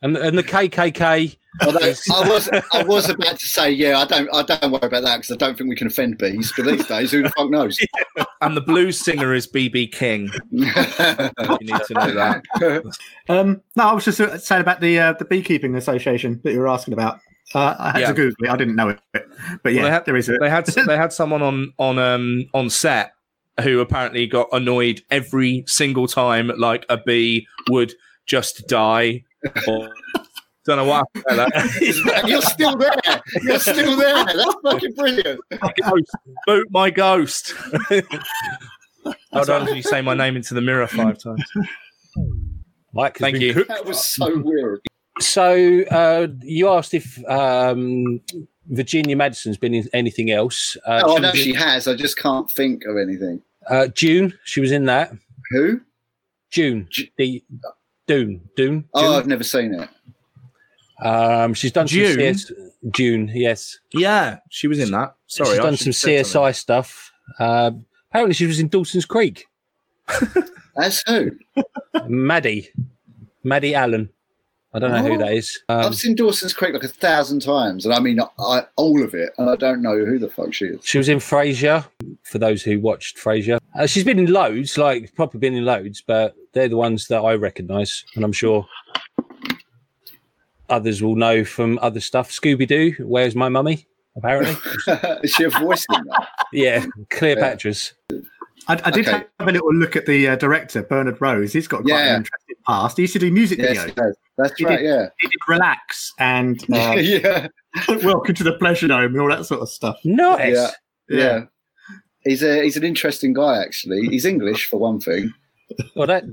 [0.02, 1.36] And and the KKK.
[1.66, 5.02] Although I was, I was about to say, yeah, I don't, I don't worry about
[5.04, 6.54] that because I don't think we can offend bees.
[6.56, 7.78] But these days, who the fuck knows?
[8.42, 10.30] And the blues singer is BB King.
[10.52, 10.66] You
[11.62, 12.84] need to know that.
[13.28, 16.60] Um, no, I was just uh, saying about the uh, the beekeeping association that you
[16.60, 17.20] were asking about.
[17.54, 18.08] Uh, I had Yeah.
[18.10, 18.50] to Google it.
[18.50, 19.00] I didn't know it,
[19.64, 20.38] but yeah, they had- there is a.
[20.38, 23.12] They had they had someone on on um on set
[23.64, 27.94] who apparently got annoyed every single time like a bee would
[28.26, 29.24] just die.
[29.68, 29.90] Or,
[30.66, 32.16] don't know what happened there.
[32.20, 32.92] And you're still there.
[33.42, 34.26] You're still there.
[34.26, 35.40] That's fucking brilliant.
[35.50, 36.12] ghost,
[36.46, 37.54] boot my ghost.
[39.32, 41.44] Hold on, as you say my name into the mirror five times.
[42.94, 43.54] Mike Thank you.
[43.54, 43.70] cooked.
[43.70, 44.82] That was so weird.
[45.20, 48.20] So uh, you asked if um,
[48.68, 50.76] Virginia Madsen's been in anything else.
[50.86, 51.88] Uh, Oh, I she know she has.
[51.88, 53.42] I just can't think of anything.
[53.70, 55.12] uh, June, she was in that.
[55.52, 55.82] Who?
[56.52, 57.44] June, Ju- the
[58.10, 58.86] Dune, Dune.
[58.96, 59.14] Oh, June.
[59.14, 59.88] I've never seen it.
[61.06, 62.08] Um, she's done June?
[62.10, 62.52] some CS-
[62.92, 63.78] June, yes.
[63.94, 65.14] Yeah, she was in that.
[65.28, 66.52] Sorry, she's I done some have said something.
[66.52, 67.12] CSI stuff.
[67.40, 67.72] Uh,
[68.10, 69.46] apparently, she was in Dawson's Creek.
[70.82, 71.32] As who?
[72.08, 72.70] Maddie,
[73.44, 74.10] Maddie Allen.
[74.74, 75.18] I don't know who Oh.
[75.20, 75.60] that is.
[75.68, 79.14] Um, I've seen Dawson's Creek like a thousand times, and I mean I, all of
[79.14, 80.80] it, and I don't know who the fuck she is.
[80.84, 81.86] She was in Frasier.
[82.24, 86.02] For those who watched Frasier, uh, she's been in loads, like probably been in loads,
[86.02, 88.66] but they're the ones that I recognise, and I'm sure
[90.70, 92.30] others will know from other stuff.
[92.32, 93.86] Scooby Doo, Where's My Mummy?
[94.16, 94.56] Apparently,
[95.24, 96.28] is she a voice in that?
[96.52, 97.94] yeah, Cleopatra's.
[98.68, 99.24] I, I did Okay.
[99.40, 101.54] have a little look at the uh, director Bernard Rose.
[101.54, 102.10] He's got quite Yeah.
[102.10, 102.98] an interesting past.
[102.98, 103.86] He used to do music Yes, videos.
[103.88, 104.18] she does.
[104.38, 104.78] That's He right.
[104.80, 104.86] did.
[104.86, 105.08] Yeah.
[105.20, 107.48] He did Relax and uh, yeah.
[108.04, 109.98] Welcome to the Pleasure Dome and all that sort of stuff.
[110.04, 110.54] Nice.
[110.56, 110.70] Yeah.
[111.10, 111.42] Yeah.
[112.26, 114.02] He's a he's an interesting guy actually.
[114.08, 115.34] He's English for one thing.
[115.96, 116.24] Well, that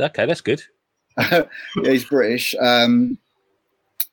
[0.00, 0.62] okay, that's good.
[1.18, 1.42] yeah,
[1.82, 2.54] he's British.
[2.60, 3.18] Um,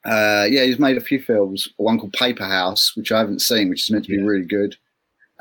[0.05, 1.67] uh, yeah, he's made a few films.
[1.77, 4.75] One called Paper House, which I haven't seen, which is meant to be really good.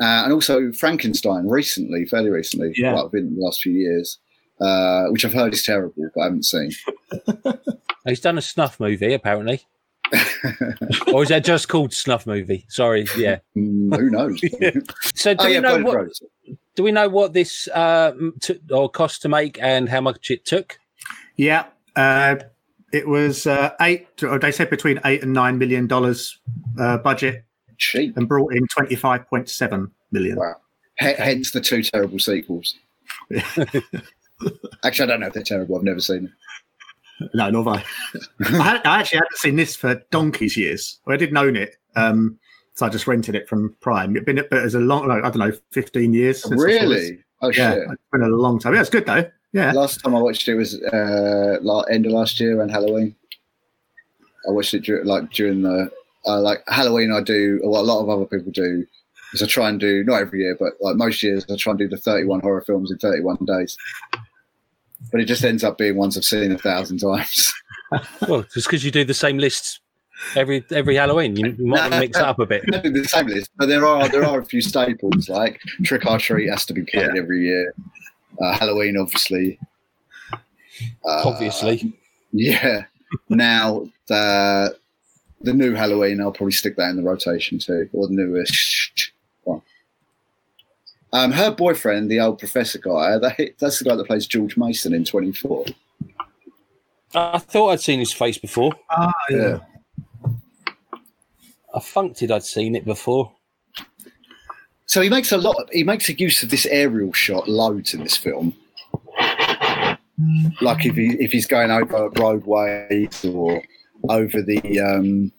[0.01, 2.95] Uh, and also Frankenstein recently, fairly recently, Yeah.
[2.95, 4.19] well, in the last few years,
[4.61, 6.71] uh, which I've heard is terrible, but I haven't seen.
[8.07, 9.63] He's done a snuff movie, apparently.
[11.13, 12.67] or is that just called snuff movie?
[12.69, 13.39] Sorry, yeah.
[13.57, 14.41] Mm, who knows?
[15.15, 16.21] So do oh we yeah, know what Rose.
[16.75, 20.31] Do we know what this uh, m- took or cost to make and how much
[20.31, 20.79] it took?
[21.37, 21.67] Yeah.
[21.97, 22.37] Uh,
[22.93, 26.39] it was uh, eight, or they said between eight and nine million dollars
[26.79, 27.45] uh, budget
[27.79, 28.17] Cheap.
[28.17, 30.37] and brought in 25.7 million.
[30.37, 30.55] Wow.
[31.01, 32.75] H- hence the two terrible sequels.
[34.85, 35.77] Actually, I don't know if they're terrible.
[35.77, 37.31] I've never seen them.
[37.35, 37.85] No, nor have I.
[38.59, 40.99] I, had, I actually hadn't seen this for donkey's years.
[41.07, 41.77] Well, I didn't own it.
[41.97, 42.39] Um,
[42.75, 44.17] so I just rented it from Prime.
[44.17, 46.43] It's been but as a long, like, I don't know, 15 years.
[46.43, 46.81] since I saw this.
[46.83, 47.19] Really?
[47.43, 47.83] Oh Yeah, shit!
[47.91, 48.75] it's been a long time.
[48.75, 49.29] Yeah, it's good though.
[49.53, 49.73] Yeah.
[49.73, 51.59] Last time I watched it was uh,
[51.91, 53.15] end of last year around Halloween.
[54.49, 55.91] I watched it dur- like during the
[56.27, 57.13] uh, like Halloween.
[57.13, 58.85] I do what a lot of other people do
[59.33, 61.79] is I try and do not every year, but like most years I try and
[61.79, 63.77] do the thirty-one horror films in thirty-one days.
[65.13, 67.53] But it just ends up being ones I've seen a thousand times.
[68.27, 69.81] Well, just because you do the same lists
[70.37, 72.65] every every Halloween, you might want to mix it up a bit.
[72.67, 76.49] The same list, but there are there are a few staples like Trick or Treat
[76.49, 77.75] has to be played every year.
[78.41, 79.59] Uh, Halloween, obviously.
[81.05, 81.93] Uh, Obviously,
[82.33, 82.85] Yeah.
[83.29, 84.77] Now the
[85.41, 89.13] the new Halloween, I'll probably stick that in the rotation too, or the newest
[89.45, 89.63] one.
[91.13, 94.93] Um, her boyfriend, the old professor guy, that, that's the guy that plays George Mason
[94.95, 95.67] in Twenty Four.
[97.15, 98.73] I thought I'd seen his face before.
[98.91, 99.61] Ah, Yeah.
[101.75, 102.31] I funked it.
[102.31, 103.33] I'd seen it before.
[104.87, 105.57] So he makes a lot.
[105.73, 108.55] He makes a use of this aerial shot loads in this film.
[110.61, 113.63] Like if he if he's going over roadways or
[114.09, 115.33] over the um,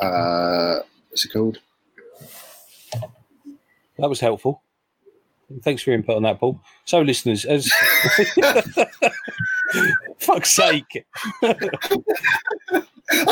[0.00, 1.58] uh, what's it called?
[3.98, 4.62] That was helpful.
[5.62, 6.60] Thanks for your input on that, Paul.
[6.84, 7.70] So, listeners, as
[10.18, 11.06] fuck's sake,
[11.42, 11.54] I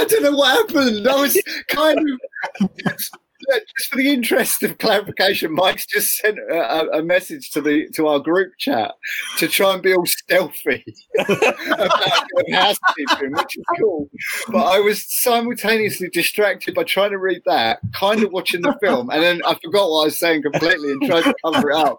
[0.05, 1.07] don't know what happened.
[1.09, 5.53] I was kind of just for the interest of clarification.
[5.53, 8.95] Mike's just sent a, a- message to the to our group chat
[9.39, 10.85] to try and be all stealthy
[11.19, 14.09] about doing housekeeping, which is cool.
[14.49, 19.11] But I was simultaneously distracted by trying to read that, kind of watching the film,
[19.11, 21.99] and then I forgot what I was saying completely and tried to cover it up.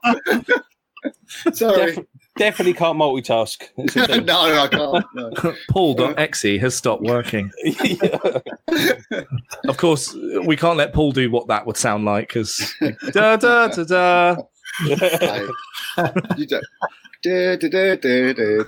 [1.54, 1.96] Sorry.
[1.96, 2.06] def-
[2.38, 3.68] definitely can't multitask.
[3.78, 4.64] That's the no.
[4.64, 5.06] I can't.
[5.14, 5.56] No.
[5.70, 7.52] Paul.exe has stopped working.
[9.68, 10.14] Of course,
[10.46, 12.74] we can't let Paul do what that would sound like because
[13.12, 14.36] da da da da.
[14.88, 15.46] Hey,
[16.38, 16.66] you don't,
[17.28, 18.64] Da, da, da,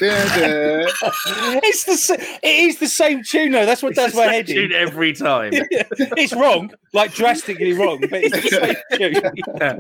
[1.64, 3.66] it's the it is the same tune though.
[3.66, 4.74] That's what does my head in.
[4.74, 5.52] every time.
[5.72, 9.32] it's wrong, like drastically wrong, but it's the same tune.
[9.62, 9.78] yeah,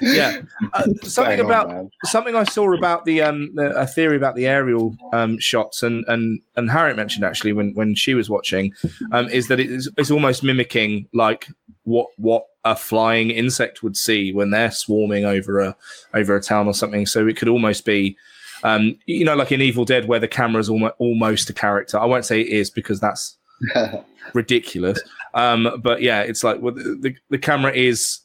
[0.00, 0.40] yeah.
[0.72, 1.90] Uh, something on, about man.
[2.06, 6.04] something I saw about the um the, a theory about the aerial um shots and
[6.08, 8.72] and and Harriet mentioned actually when when she was watching
[9.12, 11.46] um is that it's it's almost mimicking like
[11.88, 15.76] what what a flying insect would see when they're swarming over a
[16.14, 17.06] over a town or something.
[17.06, 18.16] So it could almost be.
[18.64, 21.96] Um, you know, like in Evil Dead, where the camera is almost almost a character.
[21.96, 23.36] I won't say it is because that's
[24.34, 25.00] ridiculous.
[25.34, 28.18] Um, but yeah, it's like well, the, the camera is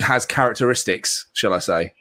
[0.00, 1.94] has characteristics, shall I say?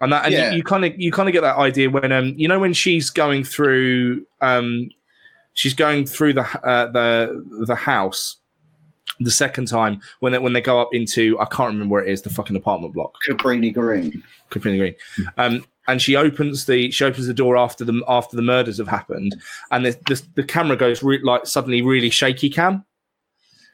[0.00, 0.52] And that, and Yeah.
[0.52, 3.10] you kind of you kind of get that idea when um you know when she's
[3.10, 4.88] going through um
[5.54, 8.36] she's going through the uh, the the house
[9.20, 12.10] the second time when they, when they go up into I can't remember where it
[12.10, 14.22] is the fucking apartment block Cabrini Green.
[14.50, 18.42] completely Green Um, and she opens the she opens the door after the after the
[18.42, 19.36] murders have happened,
[19.70, 22.84] and the the, the camera goes re- like suddenly really shaky cam.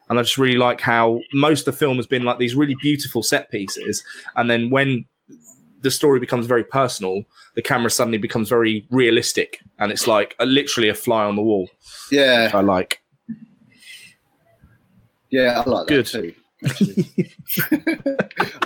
[0.09, 2.77] And I just really like how most of the film has been like these really
[2.81, 4.05] beautiful set pieces,
[4.37, 5.05] and then when
[5.83, 7.23] the story becomes very personal,
[7.55, 11.43] the camera suddenly becomes very realistic, and it's like a, literally a fly on the
[11.43, 11.69] wall.
[12.11, 13.03] Yeah, Which I like.
[15.31, 16.35] Yeah, I like that too.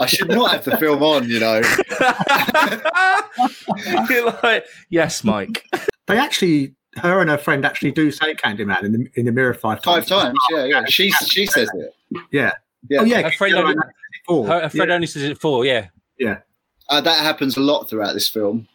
[0.01, 1.61] I should not have the film on, you know.
[4.09, 5.67] You're like, yes, Mike.
[6.07, 9.55] They actually, her and her friend actually do say Candyman in the, in the mirror
[9.55, 10.09] five times.
[10.09, 10.39] Five times.
[10.51, 10.85] times, yeah, yeah.
[10.87, 11.95] She she says it.
[12.31, 12.53] Yeah.
[12.89, 13.01] Yeah.
[13.01, 13.23] Oh, yeah.
[13.23, 13.75] Her friend, only,
[14.27, 14.47] four.
[14.47, 15.65] her, her friend only says it four.
[15.65, 15.89] Yeah,
[16.89, 18.67] Uh, that happens a lot throughout this film,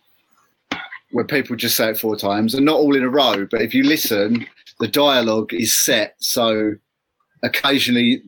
[1.11, 3.47] where people just say it four times, and not all in a row.
[3.49, 4.45] But if you listen,
[4.79, 6.75] the dialogue is set so
[7.43, 8.23] occasionally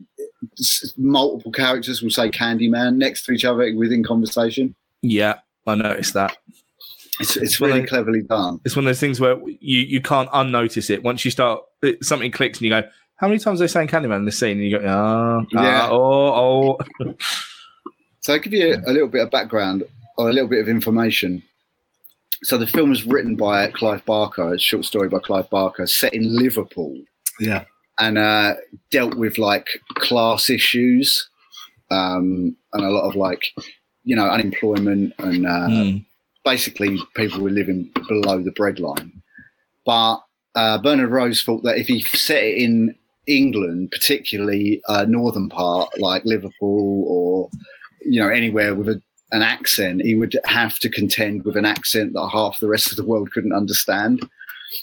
[0.96, 4.74] multiple characters will say Candyman next to each other within conversation.
[5.02, 6.36] Yeah, I noticed that.
[7.20, 8.60] It's, it's Well, really I- cleverly done.
[8.64, 12.04] it's one of those things where you, you can't unnotice it once you start it,
[12.04, 12.82] something clicks and you go
[13.16, 15.62] how many times are they saying Candyman in this scene and you go ah, ah,
[15.62, 15.88] Yeah.
[15.90, 17.14] oh oh
[18.20, 19.82] So I'll give you a little bit of background
[20.16, 21.42] or a little bit of information.
[22.44, 26.14] So the film was written by Clive Barker, a short story by Clive Barker, set
[26.14, 26.96] in Liverpool.
[27.40, 27.64] Yeah.
[27.98, 28.54] And uh,
[28.90, 31.28] dealt with like class issues
[31.90, 33.42] um, and a lot of like
[34.04, 35.96] you know unemployment and uh, Hmm.
[36.44, 39.12] basically people were living below the breadline.
[39.84, 40.20] But
[40.54, 42.94] uh, Bernard Rose thought that if he set it in
[43.26, 47.50] England, particularly uh, northern part like Liverpool or
[48.02, 49.00] you know anywhere with a,
[49.32, 52.96] an accent, he would have to contend with an accent that half the rest of
[52.96, 54.26] the world couldn't understand.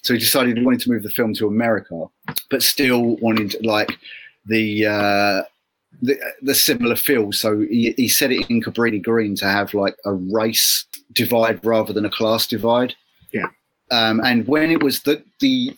[0.03, 2.05] So he decided he wanted to move the film to America,
[2.49, 3.97] but still wanted like
[4.45, 5.43] the uh,
[6.01, 7.31] the, the similar feel.
[7.31, 11.93] So he, he set it in Cabrini Green to have like a race divide rather
[11.93, 12.95] than a class divide.
[13.31, 13.47] Yeah.
[13.91, 15.75] Um, and when it was that the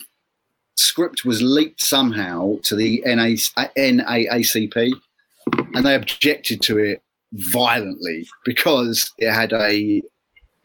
[0.75, 3.35] script was leaked somehow to the NA,
[3.77, 4.93] NAACP,
[5.73, 7.01] and they objected to it
[7.33, 10.01] violently because it had a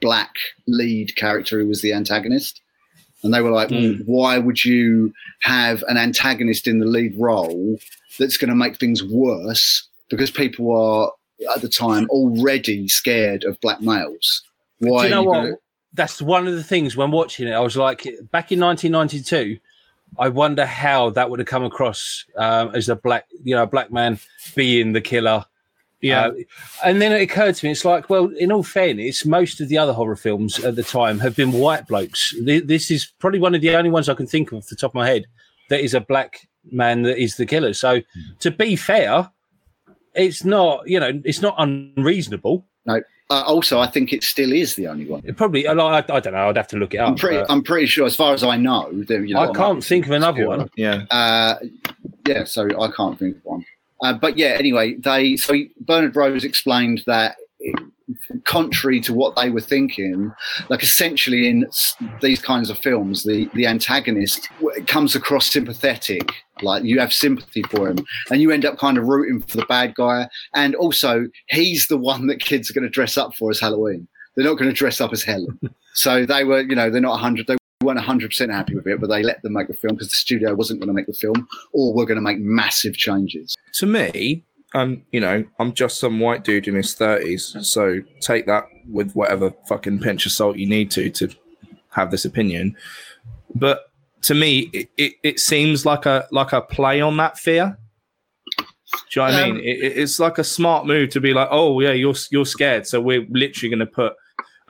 [0.00, 0.34] black
[0.66, 2.61] lead character who was the antagonist.
[3.22, 4.02] And they were like, Mm.
[4.06, 7.78] why would you have an antagonist in the lead role
[8.18, 11.12] that's going to make things worse because people are
[11.54, 14.42] at the time already scared of black males?
[14.78, 15.34] Why Do you know you what?
[15.42, 15.56] gonna-
[15.94, 17.52] That's one of the things when watching it.
[17.52, 19.58] I was like, back in 1992,
[20.18, 23.66] I wonder how that would have come across um, as a black, you know, a
[23.66, 24.18] black man
[24.54, 25.44] being the killer.
[26.02, 26.32] Yeah Uh,
[26.84, 29.78] and then it occurred to me, it's like, well, in all fairness, most of the
[29.78, 32.34] other horror films at the time have been white blokes.
[32.42, 34.90] This is probably one of the only ones I can think of off the top
[34.90, 35.24] of my head
[35.70, 37.72] that is a black man that is the killer.
[37.72, 38.00] So,
[38.40, 39.30] to be fair,
[40.14, 42.66] it's not, you know, it's not unreasonable.
[43.30, 45.22] Uh, also, I think it still is the only one.
[45.24, 47.08] It probably, I, I I don't know, I'd have to look it up.
[47.08, 49.82] I'm pretty, I'm pretty sure, as far as I know, there- you know, I can't
[49.82, 50.68] think of another one.
[50.76, 51.54] yeah Uh,
[52.26, 53.64] yeah, so I can't think of one.
[54.02, 57.36] Uh, but yeah, anyway, they so Bernard Rose explained that,
[58.44, 60.32] contrary to what they were thinking,
[60.68, 61.66] like essentially in
[62.20, 64.48] these kinds of films, the the antagonist
[64.86, 67.98] comes across sympathetic, like you have sympathy for him,
[68.30, 71.98] and you end up kind of rooting for the bad guy, and also he's the
[71.98, 74.08] one that kids are going to dress up for as Halloween.
[74.34, 75.60] They're not going to dress up as Helen.
[75.94, 77.46] so they were, you know, they're not hundred.
[77.46, 80.16] They weren't 100% happy with it, but they let them make the film because the
[80.16, 83.56] studio wasn't going to make the film or were going to make massive changes.
[83.74, 88.46] to me um you know I'm just some white dude in his 30s so take
[88.46, 91.28] that with whatever fucking pinch of salt you need to to
[91.90, 92.74] have this opinion
[93.54, 93.90] but
[94.22, 97.76] to me it, it, it seems like a like a play on that fear
[99.10, 99.64] do you know what I Um, mean?
[99.64, 102.86] It, it- it's like a smart move to be like, oh yeah, you're you're scared,
[102.86, 104.12] so we're literally going to put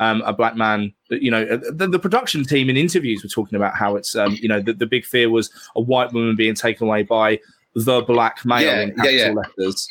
[0.03, 0.93] um, a black man.
[1.11, 4.37] You know, uh, the, the production team in interviews were talking about how it's um,
[4.41, 7.39] you know the, the big fear was a white woman being taken away by
[7.75, 9.33] the black male Yeah, in yeah, capital yeah.
[9.33, 9.89] letters.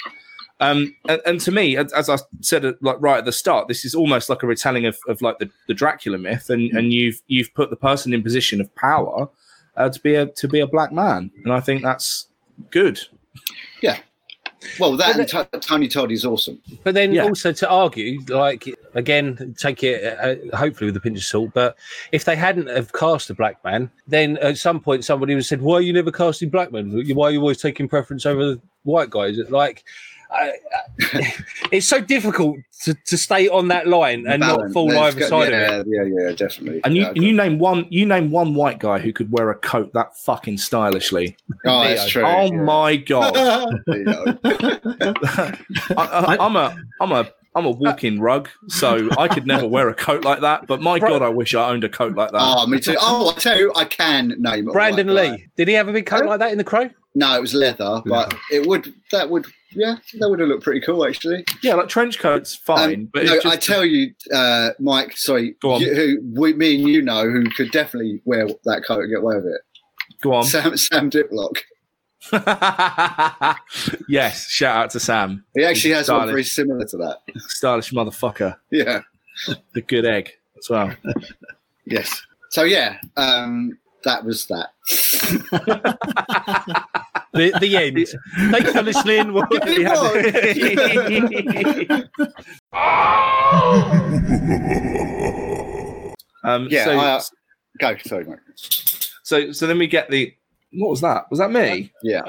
[0.59, 3.83] Um, and, and to me, as I said uh, like right at the start, this
[3.85, 7.21] is almost like a retelling of, of like the, the Dracula myth, and, and you've
[7.27, 9.29] you've put the person in position of power
[9.77, 12.27] uh, to be a to be a black man, and I think that's
[12.69, 12.99] good.
[14.79, 16.61] Well, that and T- Tony Todd is awesome.
[16.83, 17.23] But then Yeah.
[17.23, 21.51] also to argue, like again, take it uh, hopefully with a pinch of salt.
[21.53, 21.77] But
[22.11, 25.45] if they hadn't have cast a black man, then at some point somebody would have
[25.47, 26.91] said, "Why are you never casting black men?
[27.15, 29.83] Why are you always taking preference over the white guys?" Like,
[30.31, 30.53] I,
[31.03, 31.33] I,
[31.71, 35.27] it's so difficult to, to stay on that line and not fall Let's either go-
[35.29, 35.87] side yeah, of it.
[35.89, 36.81] Yeah, yeah, definitely.
[36.83, 39.49] And you Yeah, and you name one you name one white guy who could wear
[39.49, 41.35] a coat that fucking stylishly.
[41.65, 42.23] oh, that's true.
[42.25, 42.61] oh yeah.
[42.61, 43.33] my god!
[43.85, 44.25] There you go.
[45.97, 49.89] I, I, I'm a I'm a I'm a walking rug, so I could never wear
[49.89, 50.67] a coat like that.
[50.67, 52.39] But my Bro- god, I wish I owned a coat like that.
[52.41, 52.95] Oh, me too.
[52.99, 55.31] Oh, I tell you, I can name Brandon white guy.
[55.33, 56.29] Lee, did he have a big coat Huh?
[56.29, 56.89] like that in The Crow?
[57.13, 60.79] No, it was leather, but it would that would yeah that would have looked pretty
[60.81, 61.43] cool actually.
[61.61, 62.93] yeah, like trench coats, fine.
[62.93, 65.17] Um, but no, it's I tell you, uh, Mike.
[65.17, 69.09] Sorry, you, who we, me and you know who could definitely wear that coat and
[69.09, 69.61] get away with it.
[70.21, 70.43] go on.
[70.45, 71.57] Sam Sam Diplock.
[74.07, 77.19] yes, shout out to Sam, He actually has one very similar to that.
[77.37, 79.01] stylish motherfucker, Yeah.
[79.73, 80.93] the good egg as well.
[81.83, 82.21] Yes.
[82.51, 84.73] So yeah, um, that was that.
[87.33, 88.07] The, the end.
[88.51, 89.31] Thanks for listening.
[89.31, 89.43] We'll-
[96.43, 96.85] um, Yeah.
[96.85, 97.21] so, I, uh,
[97.79, 97.95] go.
[98.05, 98.39] Sorry, Mike.
[99.23, 100.33] so so then we get the
[100.73, 101.25] what was that?
[101.29, 101.91] Was that me?
[102.03, 102.21] Yeah.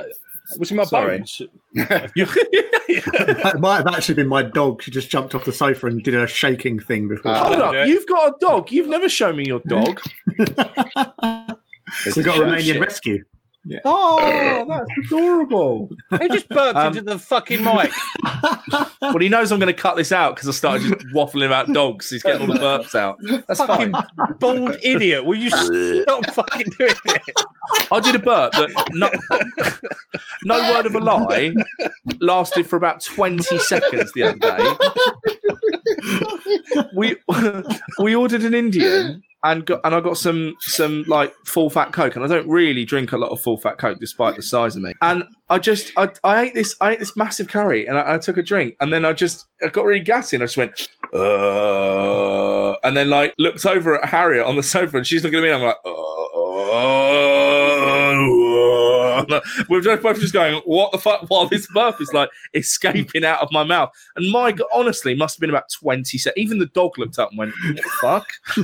[0.58, 1.18] Was in my Sorry.
[1.18, 1.40] bones?
[1.74, 4.82] That might have actually been my dog.
[4.82, 7.32] She just jumped off the sofa and did a shaking thing before.
[7.32, 7.80] Uh, Hold Yeah.
[7.82, 8.70] up, you've got a dog.
[8.70, 10.00] You've never shown me your dog.
[12.16, 12.76] We got a Shit.
[12.76, 13.24] Romanian rescue.
[13.85, 15.88] Oh, that's adorable.
[16.20, 17.92] He just burped Um, into the fucking mic?
[19.02, 21.70] Well, he knows I'm going to cut this out because I started just waffling about
[21.72, 22.09] dogs.
[22.09, 23.18] He's getting all the burps out.
[23.46, 24.05] That's fucking fine.
[24.38, 25.24] bald idiot.
[25.26, 27.22] Will you stop fucking doing it?
[27.90, 29.11] I did a burp that no,
[30.44, 31.52] no word of a lie
[32.20, 34.74] lasted for about 20 seconds the other day.
[36.96, 37.16] We
[38.02, 42.16] we ordered an Indian and got and I got some some like full fat coke
[42.16, 44.83] and I don't really drink a lot of full fat coke despite the size of
[44.83, 44.92] me.
[45.02, 48.18] And I just I, I ate this I ate this massive curry and I, I
[48.18, 50.88] took a drink and then I just I got really gassy and I just went
[51.12, 55.42] uh, and then like looked over at Harriet on the sofa and she's looking at
[55.42, 55.90] me and I'm like uh,
[59.68, 61.28] we're just both just going what the fuck?
[61.28, 63.90] While this burp is like escaping out of my mouth.
[64.16, 67.38] And god honestly must have been about 20 seconds even the dog looked up and
[67.38, 67.54] went
[68.00, 68.26] fuck?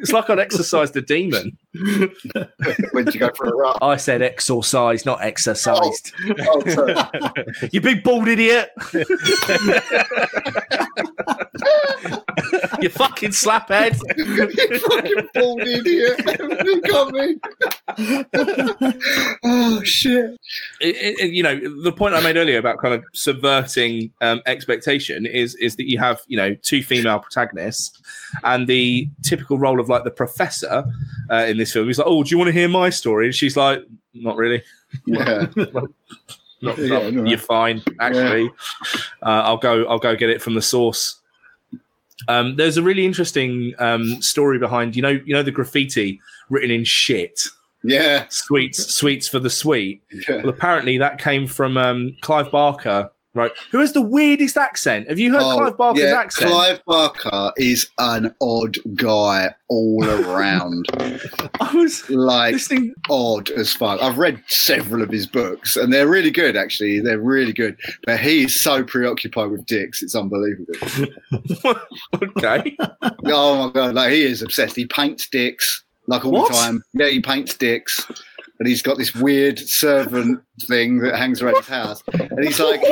[0.00, 1.56] It's like I'd exercised a demon
[2.92, 3.76] when did you go for a run?
[3.80, 6.12] I said exorcised not exercised
[6.48, 6.94] Oh, sorry.
[7.72, 8.70] you big bald idiot
[12.80, 16.20] you fucking slaphead you fucking bald idiot.
[16.64, 17.36] you got me.
[19.44, 20.30] oh shit.
[20.80, 25.26] it, it- you know the point I made earlier about kind of subverting um, expectation
[25.26, 28.00] is is that you have you know two female protagonists
[28.44, 30.84] and the typical role of like the professor
[31.30, 31.86] uh, in this film.
[31.86, 34.62] He's like, "Oh, do you want to hear my story?" And she's like, "Not really.
[35.06, 35.46] Yeah.
[36.62, 37.24] Not, Yeah, not- no.
[37.24, 37.82] you're fine.
[38.00, 38.50] Actually,
[39.22, 39.84] uh, I'll go.
[39.86, 41.16] I'll go get it from the source."
[42.28, 46.70] Um, there's a really interesting um, story behind you know you know the graffiti written
[46.70, 47.40] in shit
[47.82, 48.26] Yeah.
[48.28, 50.36] sweets sweets for the sweet yeah.
[50.36, 53.52] well, apparently that came from um, Clive Barker, right?
[53.70, 55.08] Who has the weirdest accent?
[55.08, 56.50] Have you heard Oh, Clive Barker's yeah, accent?
[56.50, 60.86] Clive Barker is an odd guy all around.
[61.60, 62.92] I was like listening.
[63.08, 64.02] odd as fuck.
[64.02, 67.00] I've read several of his books and they're really good actually.
[67.00, 67.76] They're really good.
[68.04, 70.74] But he is so preoccupied with dicks, it's unbelievable.
[72.22, 72.76] okay,
[73.26, 74.76] oh my god, like he is obsessed.
[74.76, 76.48] He paints dicks like all What?
[76.50, 76.82] the time.
[76.94, 78.04] Yeah, he paints dicks.
[78.58, 82.02] And he's got this weird servant thing that hangs around his house.
[82.12, 82.82] And he's like,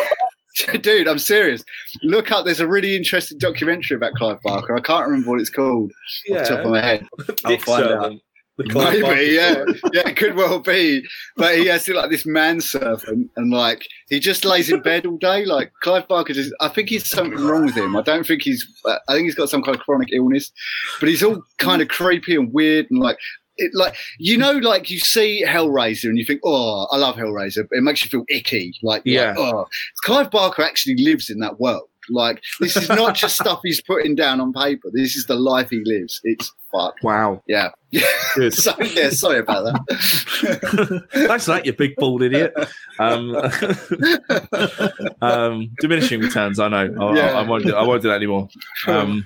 [0.80, 1.64] dude, I'm serious.
[2.02, 2.44] Look up.
[2.44, 4.76] There's a really interesting documentary about Clive Barker.
[4.76, 5.90] I can't remember what it's called
[6.30, 7.06] off the top of my head.
[7.44, 8.02] I'll Dick find out.
[8.02, 8.22] servant.
[8.56, 11.04] The Clive Barker Maybe, yeah, yeah, it could well be.
[11.36, 15.44] But he has like this manservant, and like he just lays in bed all day.
[15.44, 17.96] Like Clive Barker, just I think he's something wrong with him.
[17.96, 18.66] I don't think he's.
[18.84, 20.50] uh, I think he's got some kind of chronic illness,
[20.98, 23.18] but he's all kind of creepy and weird and like.
[23.58, 27.66] It, like you know, like you see Hellraiser and you think, "Oh, I love Hellraiser."
[27.70, 29.30] It makes you feel icky, like, Yeah.
[29.30, 29.66] like, oh,
[30.04, 31.88] Clive Barker actually lives in that world.
[32.10, 34.88] Like this is not just stuff he's putting down on paper.
[34.92, 36.20] This is the life he lives.
[36.24, 36.94] It's fuck.
[37.02, 37.42] Wow.
[37.46, 37.70] Yeah.
[38.34, 38.52] Good.
[38.54, 41.04] so yeah, sorry about that.
[41.40, 42.54] For that, you big bald idiot.
[42.98, 43.34] Um,
[45.22, 46.60] um, diminishing returns.
[46.60, 46.94] I know.
[47.00, 47.32] I, Yeah.
[47.32, 47.64] I, I won't.
[47.64, 48.48] Do, I won't do that anymore.
[48.86, 49.24] Um,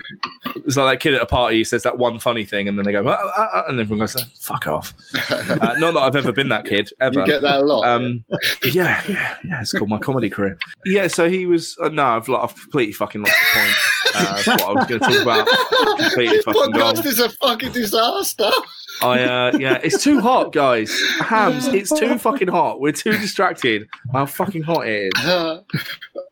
[0.57, 2.85] it's like that kid at a party who says that one funny thing, and then
[2.85, 4.95] they go, "Ah, ah, ah," and everyone goes, "Fuck off."
[5.31, 7.21] Uh, not that I've ever been that kid ever.
[7.21, 7.87] you get that a lot.
[7.87, 8.25] Um,
[8.65, 9.61] yeah, yeah, yeah.
[9.61, 10.57] It's called my comedy career.
[10.85, 11.77] Yeah, so he was.
[11.83, 13.77] Uh, no, I've, like, I've completely fucking lost the point.
[14.15, 15.99] Uh, what I was going to talk about.
[15.99, 16.95] Completely this fucking gone.
[16.95, 18.51] podcast is a fucking disaster.
[19.03, 20.97] I uh, yeah, it's too hot, guys.
[21.21, 22.81] Hams, it's too fucking hot.
[22.81, 23.89] We're too distracted.
[24.13, 25.63] How fucking hot it is.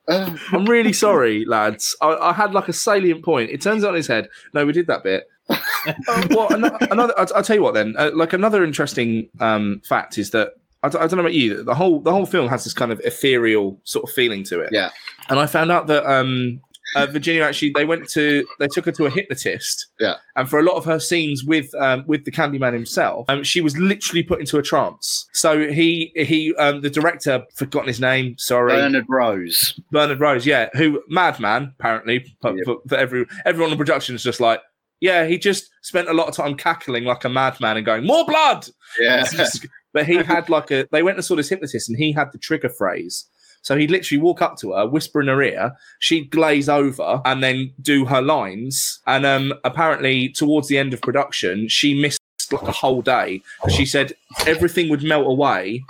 [0.08, 1.96] I'm really sorry, lads.
[2.00, 3.50] I, I had like a salient point.
[3.50, 4.28] It turns out in his head.
[4.54, 5.24] No, we did that bit.
[5.48, 7.74] Uh, well, another, another I'll, I'll tell you what.
[7.74, 10.52] Then, uh, like another interesting um, fact is that
[10.82, 11.62] I, d- I don't know about you.
[11.62, 14.70] The whole the whole film has this kind of ethereal sort of feeling to it.
[14.72, 14.90] Yeah.
[15.28, 16.60] And I found out that um,
[16.96, 19.88] uh, Virginia actually they went to they took her to a hypnotist.
[19.98, 20.14] Yeah.
[20.36, 23.60] And for a lot of her scenes with um, with the Candyman himself, um, she
[23.60, 25.28] was literally put into a trance.
[25.32, 28.36] So he he um, the director forgotten his name.
[28.38, 28.72] Sorry.
[28.72, 29.78] Bernard Rose.
[29.90, 32.64] Bernard Rose, yeah, who madman apparently, but Yep.
[32.64, 34.60] for, for every everyone in production is just like,
[35.00, 38.24] yeah, he just spent a lot of time cackling like a madman and going more
[38.26, 38.68] blood.
[38.98, 39.24] Yeah.
[39.92, 42.38] but he had like a they went and saw this hypnotist and he had the
[42.38, 43.28] trigger phrase.
[43.62, 47.42] So he'd literally walk up to her, whisper in her ear, she'd glaze over and
[47.42, 49.00] then do her lines.
[49.06, 52.20] And um apparently towards the end of production, she missed
[52.52, 53.42] like a whole day.
[53.68, 54.12] She said
[54.46, 55.82] everything would melt away.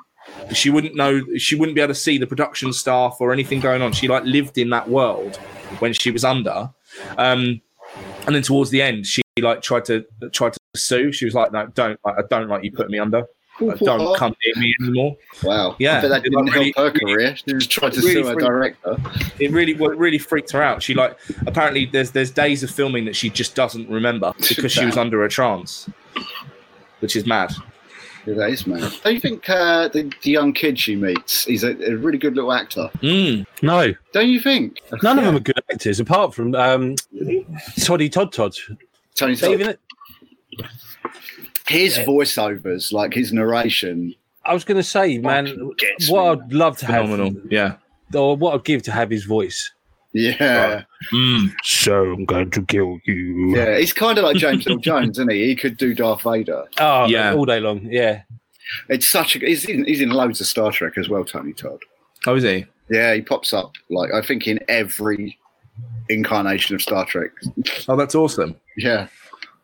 [0.53, 3.83] She wouldn't know she wouldn't be able to see the production staff or anything going
[3.83, 3.93] on.
[3.93, 5.37] She like lived in that world
[5.79, 6.71] when she was under.
[7.19, 7.61] Um
[8.27, 11.13] and then towards the end, she like tried to tried to sue.
[11.13, 11.99] She was like, "No, don't!
[12.05, 13.25] I I don't like you putting me under.
[13.61, 15.77] Like, don't come near me anymore." Wow.
[15.79, 15.99] Yeah.
[15.99, 17.37] I that didn't Really- help her career.
[17.47, 18.97] She was trying to really sue her freaked- director.
[19.39, 20.83] It really, well, it really freaked her out.
[20.83, 24.85] She like apparently there's there's days of filming that she just doesn't remember because she
[24.85, 25.89] was under a trance,
[27.01, 27.53] which is mad.
[28.27, 28.93] Yeah, that is mad.
[29.03, 32.35] Don't you think uh, the, the young kid she meets, he's a, a really good
[32.35, 32.91] little actor?
[33.01, 33.47] Mm.
[33.63, 34.79] No, Don't you think?
[35.03, 36.97] none of them are good actors apart from um,
[37.83, 38.55] Toddy Todd Todd.
[39.15, 39.79] Tony Todd.
[41.71, 44.15] Even His voiceovers, like his narration.
[44.45, 45.47] I was going to say, man,
[46.09, 47.27] what me, I'd love to Phenomenal.
[47.27, 47.75] have, Yeah.
[48.15, 49.71] or what I'd give to have his voice.
[50.13, 50.83] Yeah.
[51.13, 51.53] Mm.
[51.63, 53.55] So I'm going to kill you.
[53.57, 53.79] Yeah.
[53.79, 55.47] He's kind of like James Earl Jones, isn't he?
[55.47, 56.65] He could do Darth Vader.
[56.81, 57.31] Oh, Yeah.
[57.31, 57.87] yeah, all day long.
[57.89, 58.23] Yeah,
[58.89, 59.39] It's such a.
[59.41, 61.79] He's in, he's in loads of Star Trek as well, Tony Todd.
[62.27, 62.67] Oh, is he?
[62.91, 65.39] Yeah, he pops up, like, I think in every
[66.09, 67.31] incarnation of Star Trek.
[67.89, 68.57] Oh, that's awesome.
[68.77, 69.07] Yeah.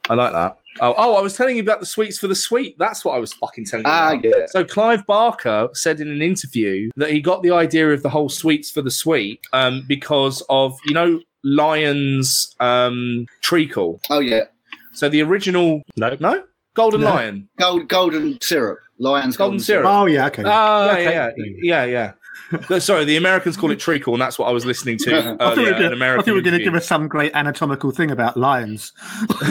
[0.09, 0.59] I like that.
[0.81, 2.77] Oh, oh, I was telling you about the sweets for the sweet.
[2.79, 3.93] That's what I was fucking telling you.
[3.93, 4.25] Ah, about.
[4.25, 4.47] yeah.
[4.49, 8.29] So Clive Barker said in an interview that he got the idea of the whole
[8.29, 14.01] sweets for the sweet um, because of you know Lion's um, treacle.
[14.11, 14.45] Oh, yeah.
[14.93, 16.45] So the original no, no
[16.77, 17.15] Golden No.
[17.15, 17.49] Lion.
[17.59, 18.79] Gold, golden syrup.
[18.99, 19.87] Lion's Golden golden, syrup.
[19.87, 20.43] Oh yeah, okay.
[20.45, 21.05] Oh, yeah, okay.
[21.05, 22.13] yeah, yeah, yeah, yeah.
[22.71, 25.23] No, Sorry, the Americans call it treacle, and that's what I was listening to I
[25.37, 25.57] thought earlier.
[25.57, 28.11] we were gonna- I thought we were going to give us some great anatomical thing
[28.11, 28.93] about lions.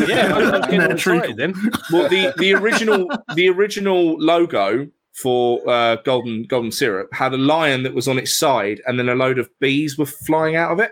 [0.08, 1.36] yeah, I was, I was getting treacle.
[1.36, 1.54] then.
[1.92, 7.84] well, the the original the original logo for uh, golden golden syrup had a lion
[7.84, 10.80] that was on its side, and then a load of bees were flying out of
[10.80, 10.92] it.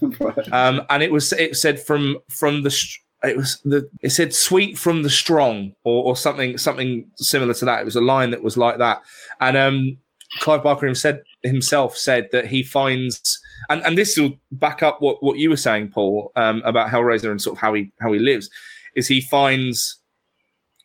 [0.00, 0.52] Right.
[0.52, 2.74] Um, and it was it said from from the
[3.24, 7.64] it was the it said sweet from the strong or, or something something similar to
[7.66, 7.80] that.
[7.80, 9.02] It was a line that was like that.
[9.40, 9.98] And um,
[10.40, 15.00] Clive Barker him said himself said that he finds and, and this will back up
[15.00, 18.12] what, what you were saying, Paul, um, about Hellraiser and sort of how he how
[18.12, 18.50] he lives,
[18.94, 19.98] is he finds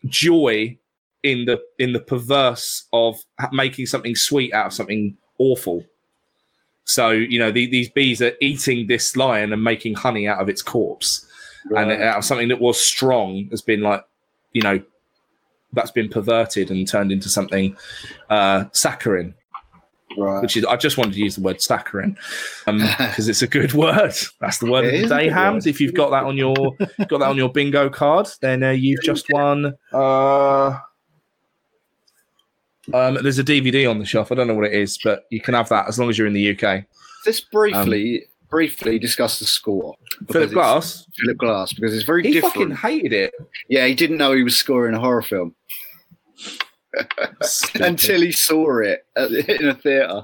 [0.05, 0.77] joy
[1.23, 3.19] in the in the perverse of
[3.51, 5.83] making something sweet out of something awful.
[6.85, 10.49] So you know the, these bees are eating this lion and making honey out of
[10.49, 11.25] its corpse,
[11.75, 14.05] and out of something that was strong has been like,
[14.53, 14.81] you know,
[15.73, 17.75] that's been perverted and turned into something
[18.29, 19.33] uh, saccharine.
[20.17, 20.41] Right.
[20.41, 22.17] Which is I just wanted to use the word saccharine
[22.65, 24.13] because it's a good word.
[24.39, 25.67] That's the word It of the day, Hams.
[25.67, 26.55] If you've got that on your
[27.07, 29.73] got that on your bingo card, then uh, you've just won.
[29.93, 30.79] Uh,
[32.93, 34.31] um, there's a DVD on the shelf.
[34.31, 36.27] I don't know what it is, but you can have that as long as you're
[36.27, 36.85] in the UK.
[37.25, 39.95] Let's briefly, briefly discuss the score.
[40.31, 42.53] Philip Glass, Philip Glass, because it's very he different.
[42.53, 43.33] fucking hated it
[43.67, 45.53] Yeah, he didn't know he was scoring a horror film
[47.75, 50.23] until he saw it at, in a theatre.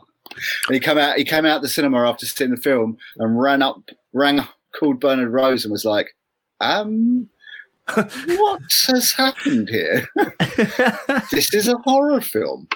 [0.68, 1.18] And he came out.
[1.18, 4.42] He came out the cinema after seeing the film and ran up, rang,
[4.78, 6.16] called Bernard Rose, and was like,
[6.60, 7.30] "Um,
[7.94, 10.08] what has happened here?
[11.32, 12.68] this is a horror film."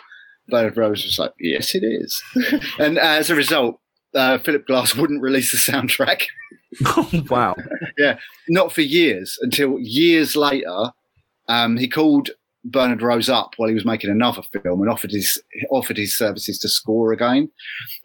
[0.50, 2.22] Bernard Rose was like, "Yes, it is."
[2.80, 3.80] and as a result,
[4.14, 6.24] uh, Philip Glass wouldn't release the soundtrack.
[7.30, 7.56] wow.
[7.98, 10.92] Yeah, not for years until years later,
[11.48, 12.30] um, he called
[12.72, 15.42] Bernard Rose up while he was making another film and offered his
[15.72, 17.50] offered his services to score again.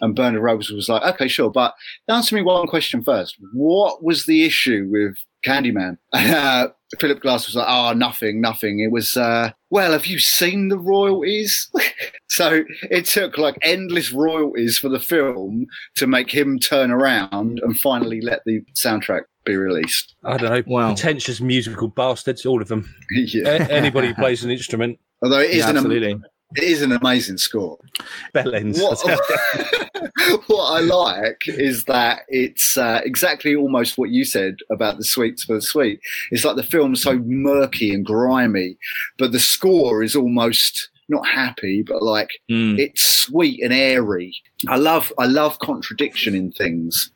[0.00, 1.74] And Bernard Rose was like, "Okay, sure, but
[2.08, 3.36] answer me one question first.
[3.52, 6.68] What was the issue with Candyman?" Uh,
[7.00, 8.80] Philip Glass was like, "Oh, nothing, nothing.
[8.80, 9.92] It was uh, well.
[9.92, 11.70] Have you seen the royalties?"
[12.28, 17.80] so it took like endless royalties for the film to make him turn around and
[17.80, 20.14] finally let the soundtrack be released.
[20.24, 20.62] I don't know.
[20.66, 20.88] Wow.
[20.94, 22.92] Pretentious musical bastards, all of them.
[23.10, 23.42] yeah.
[23.48, 26.20] A- anybody who plays an instrument, Although it is Yeah, an absolutely.
[26.56, 27.78] it is an amazing score.
[28.34, 28.80] Bellends.
[28.82, 28.98] What,
[30.48, 35.44] what I like is that it's uh, exactly almost what you said about the sweets
[35.44, 36.00] for the sweet.
[36.30, 38.76] It's like the film's so murky and grimy,
[39.18, 42.78] but the score is almost not happy, but like Mm.
[42.78, 44.34] it's sweet and airy.
[44.68, 47.12] I love I love contradiction in things.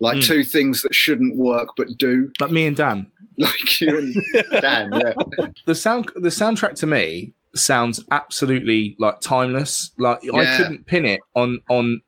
[0.00, 0.24] Like Mm.
[0.26, 3.06] two things that shouldn't work but do, Like me and Dan.
[3.38, 4.90] like you and Dan.
[4.92, 5.12] Yeah,
[5.66, 11.18] the sound the soundtrack to me sounds absolutely like timeless like i couldn't pin it
[11.34, 12.00] on on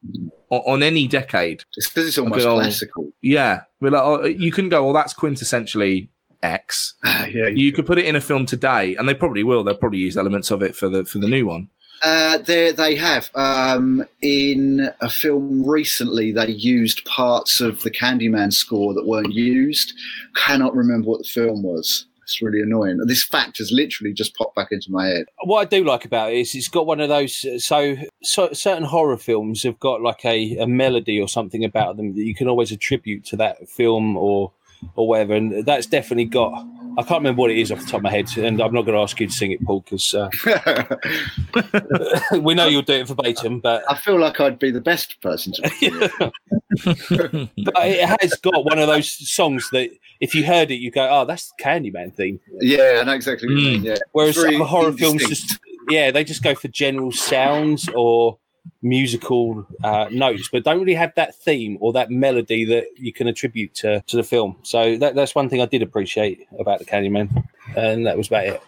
[0.50, 2.54] on any decade it's because it's almost Okay, oh.
[2.60, 3.12] classical.
[3.22, 6.08] yeah but like, oh, you couldn't go well that's quintessentially
[6.44, 9.74] x yeah, you could put it in a film today and they probably will they'll
[9.76, 11.68] probably use elements of it for the for the new one
[12.02, 16.32] Uh, they they have um, in a film recently.
[16.32, 19.94] They used parts of the Candyman score that weren't used.
[20.34, 22.06] Cannot remember what the film was.
[22.24, 22.98] It's really annoying.
[23.06, 25.26] This fact has literally just popped back into my head.
[25.44, 27.44] what I do like about it is it's got one of those.
[27.64, 32.14] So, so certain horror films have got like a, a melody or something about them
[32.14, 34.52] that you can always attribute to that film or
[34.96, 36.66] or whatever, and that's definitely got.
[36.98, 38.82] I can't remember what it is off the top of my head, and I'm not
[38.82, 40.28] going to ask you to sing it, Paul, because uh,
[42.40, 43.60] we know you'll do it verbatim.
[43.60, 45.62] But I feel like I'd be the best person to.
[46.84, 49.90] but it has got one of those songs that
[50.20, 53.48] if you heard it, you go, "Oh, that's the Candyman theme." yeah, I know exactly.
[53.48, 57.88] What you mean, yeah, Whereas horror films just yeah, they just go for general sounds
[57.94, 58.38] or
[58.82, 63.26] musical uh, notes, but don't really have that theme or that melody that you can
[63.28, 64.56] attribute to, to the film.
[64.62, 67.44] So that, that's one thing I did appreciate about the Candyman,
[67.76, 68.62] and that was about it.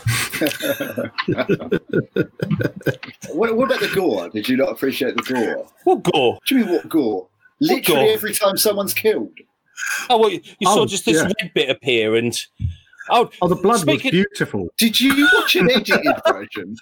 [3.32, 4.28] What, what about the gore?
[4.30, 5.66] Did you not appreciate the gore?
[5.84, 6.38] What gore?
[6.46, 7.28] Do you mean what gore?
[7.60, 8.12] Literally gore?
[8.14, 9.32] every time someone's killed.
[10.08, 11.24] Oh, well, you, you saw Oh, just this yeah.
[11.40, 12.36] red bit appear, and
[13.10, 14.68] oh, Oh, the blood Speaking- was beautiful.
[14.78, 16.76] Did you watch an edited version?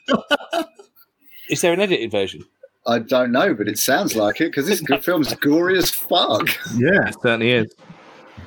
[1.51, 2.45] is there an edited version?
[2.89, 6.49] I don't know, but it sounds like it because this good film's gory as fuck.
[6.77, 7.09] Yeah.
[7.09, 7.75] it certainly is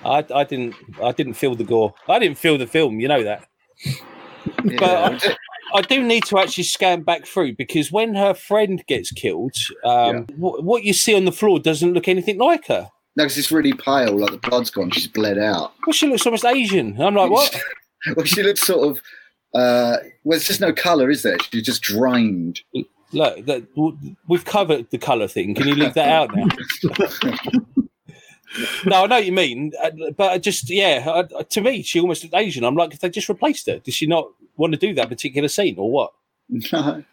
[0.04, 1.94] I, I didn't I didn't feel the gore.
[2.08, 3.00] I didn't feel the film.
[3.00, 3.48] You know that.
[4.64, 5.18] Yeah.
[5.20, 5.36] I,
[5.74, 10.26] I do need to actually scan back through because when her friend gets killed, um,
[10.38, 12.90] wh- what you see on the floor doesn't look anything like her.
[13.16, 14.90] No, because it's really pale, like the blood's gone.
[14.92, 15.74] She's bled out.
[15.86, 17.00] Well, she looks almost Asian.
[17.02, 17.62] I'm like, what?
[18.16, 19.02] well, she looks sort of.
[19.54, 21.38] Uh, well, there's just no colour, is there?
[21.40, 22.62] She's just drained.
[23.14, 23.98] Look, that, w-
[24.28, 25.54] we've covered the colour thing.
[25.56, 26.48] Can you leave that out now?
[28.86, 32.24] no, I know what you mean, uh, but I just yeah, to me, she almost
[32.24, 32.64] looked Asian.
[32.64, 35.48] I'm like, if they just replaced her, does she not want to do that particular
[35.48, 36.14] scene or what?
[36.72, 37.04] No,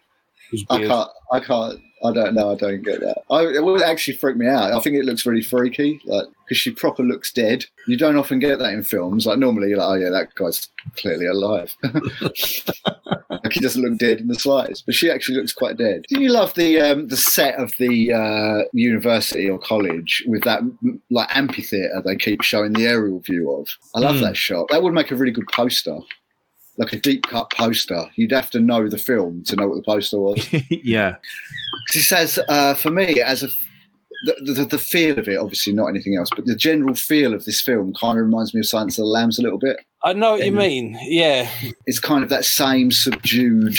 [0.69, 1.09] I can't.
[1.31, 1.79] I can't.
[2.03, 2.51] I don't know.
[2.51, 3.23] I don't get that.
[3.29, 4.71] I, it would actually freak me out.
[4.71, 7.65] I think it looks really freaky, like because she proper looks dead.
[7.87, 9.25] You don't often get that in films.
[9.25, 11.75] Like normally, you're like, oh yeah, that guy's clearly alive.
[11.83, 16.05] like he doesn't look dead in the slightest, but she actually looks quite dead.
[16.09, 20.61] Do you love the um, the set of the uh, university or college with that
[21.09, 23.67] like amphitheater they keep showing the aerial view of?
[23.95, 24.21] I love Mm.
[24.21, 24.67] that shot.
[24.69, 25.97] That would make a really good poster.
[26.79, 29.83] Like a deep cut poster, you'd have to know the film to know what the
[29.83, 30.47] poster was.
[30.69, 31.17] yeah
[31.87, 33.47] 'Cause he says, uh, for me, as a
[34.25, 37.45] the, the, the feel of it, obviously not anything else, but the general feel of
[37.45, 39.77] this film kind of reminds me of Silence of the Lambs a little bit.
[40.03, 40.97] I know what you mean.
[41.03, 41.49] Yeah,
[41.85, 43.77] It's kind of that same subdued,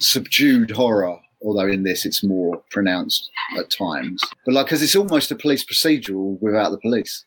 [0.00, 1.18] subdued horror.
[1.44, 3.28] Although in this it's more pronounced
[3.58, 7.24] at times, but like because it's almost a police procedural without the police.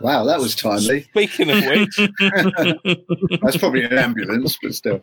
[0.00, 1.02] Wow, that was timely.
[1.10, 1.96] Speaking of which,
[3.42, 5.02] That's probably an ambulance, but still.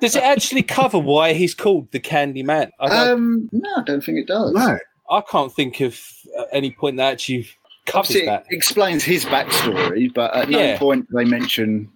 [0.00, 2.70] does it actually cover why he's called the Candy Man?
[2.80, 4.52] I, Um, no, I don't think it does.
[4.52, 4.78] No.
[5.10, 6.00] I can't think of
[6.38, 7.48] uh, any point that actually
[7.86, 8.46] covers Obviously, that.
[8.48, 10.72] it explains his backstory, but at Yeah.
[10.74, 11.90] no point they mention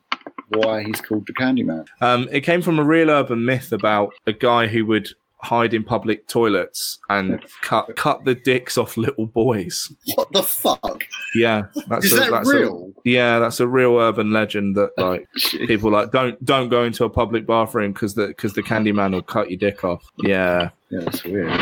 [0.49, 1.87] why he's called the Candyman.
[2.01, 5.09] Um, it came from a real urban myth about a guy who would
[5.45, 9.93] hide in public toilets and cut cut the dicks off little boys.
[10.17, 11.05] What the fuck?
[11.35, 12.93] Yeah, that's Is a, that that's a- real?
[13.05, 15.29] yeah, that's a real urban legend that like
[15.69, 19.23] people like don't don't go into a public bathroom because the because the Candyman will
[19.23, 20.03] cut your dick off.
[20.19, 21.53] Yeah, Yeah, that's weird.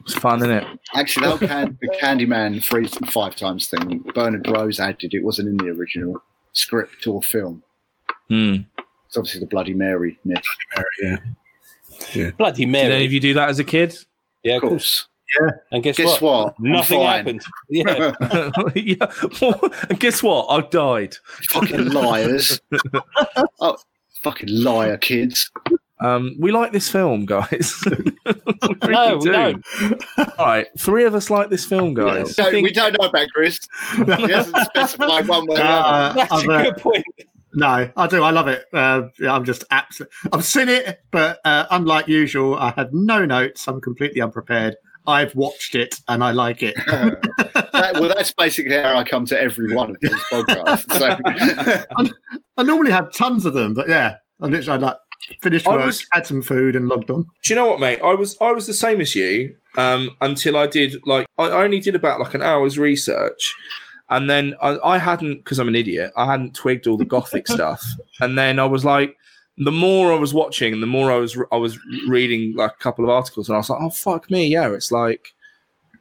[0.00, 0.64] it's fun, isn't it?
[0.94, 3.98] Actually, that can, the Candyman three five times thing.
[4.14, 6.22] Bernard Rose added it wasn't in the original
[6.52, 7.62] script or film.
[8.28, 8.56] Hmm.
[9.06, 10.42] It's obviously the Bloody Mary myth,
[10.74, 11.20] Bloody
[12.12, 12.92] Did Mary.
[12.92, 13.96] any of you do that as a kid?
[14.42, 15.06] yeah, of course.
[15.40, 15.50] Yeah.
[15.72, 16.44] And guess, Guess what?
[16.44, 16.60] what?
[16.60, 17.42] Nothing happened.
[17.68, 18.12] Yeah.
[18.74, 19.12] yeah.
[19.90, 20.46] and guess what?
[20.48, 21.16] I died.
[21.50, 22.60] Fucking liars.
[23.60, 23.76] oh,
[24.22, 25.50] fucking liar kids.
[26.00, 27.74] Um, we like this film, guys.
[27.86, 29.32] We no, we do.
[29.32, 29.64] don't.
[30.38, 32.36] All right, three of us like this film, guys.
[32.36, 33.58] No, I think- we don't know about Chris.
[33.96, 35.88] He hasn't specified one way or another.
[35.88, 37.04] Uh, That's I've, a good point.
[37.56, 38.22] No, I do.
[38.22, 38.64] I love it.
[38.72, 40.14] Uh, yeah, I'm just absolutely.
[40.32, 43.66] I've seen it, but uh, unlike usual, I have no notes.
[43.66, 44.76] I'm completely unprepared.
[45.08, 46.74] I've watched it and I like it.
[47.72, 50.90] That- well, that's basically how I come to every one of these podcasts.
[50.98, 52.14] So,
[52.56, 54.96] I normally have tons of them, but yeah, I literally like
[55.42, 57.22] finished I work, was- had some food, and logged on.
[57.44, 58.00] Do you know what, mate?
[58.02, 61.64] I was I was the same as you um, until I did like I I
[61.64, 63.54] only did about like an hour's research,
[64.10, 66.12] and then I, I hadn't because I'm an idiot.
[66.16, 67.84] I hadn't twigged all the gothic stuff,
[68.20, 69.16] and then I was like,
[69.58, 71.78] the more I was watching, the more I was I was
[72.08, 74.92] reading like a couple of articles, and I was like, oh fuck me, yeah, it's
[74.92, 75.32] like.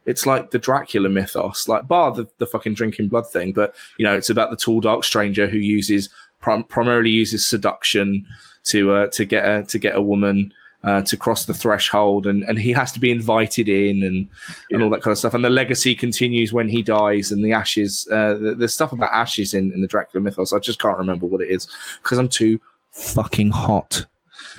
[0.07, 4.05] It's like the Dracula mythos, like bar the, the fucking drinking blood thing, but you
[4.05, 6.09] know it's about the tall dark stranger who uses
[6.41, 8.23] prim- primarily uses seduction
[8.65, 10.53] to uh, to get a to get a woman
[10.85, 14.29] uh, to cross the threshold, and, and he has to be invited in, and
[14.71, 15.33] and all that kind of stuff.
[15.33, 18.07] And the legacy continues when he dies, and the ashes.
[18.11, 20.53] Uh, the, there's stuff about ashes in, in the Dracula mythos.
[20.53, 21.67] I just can't remember what it is
[22.01, 22.61] because I'm too
[22.91, 24.05] fucking hot.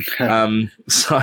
[0.20, 1.22] um so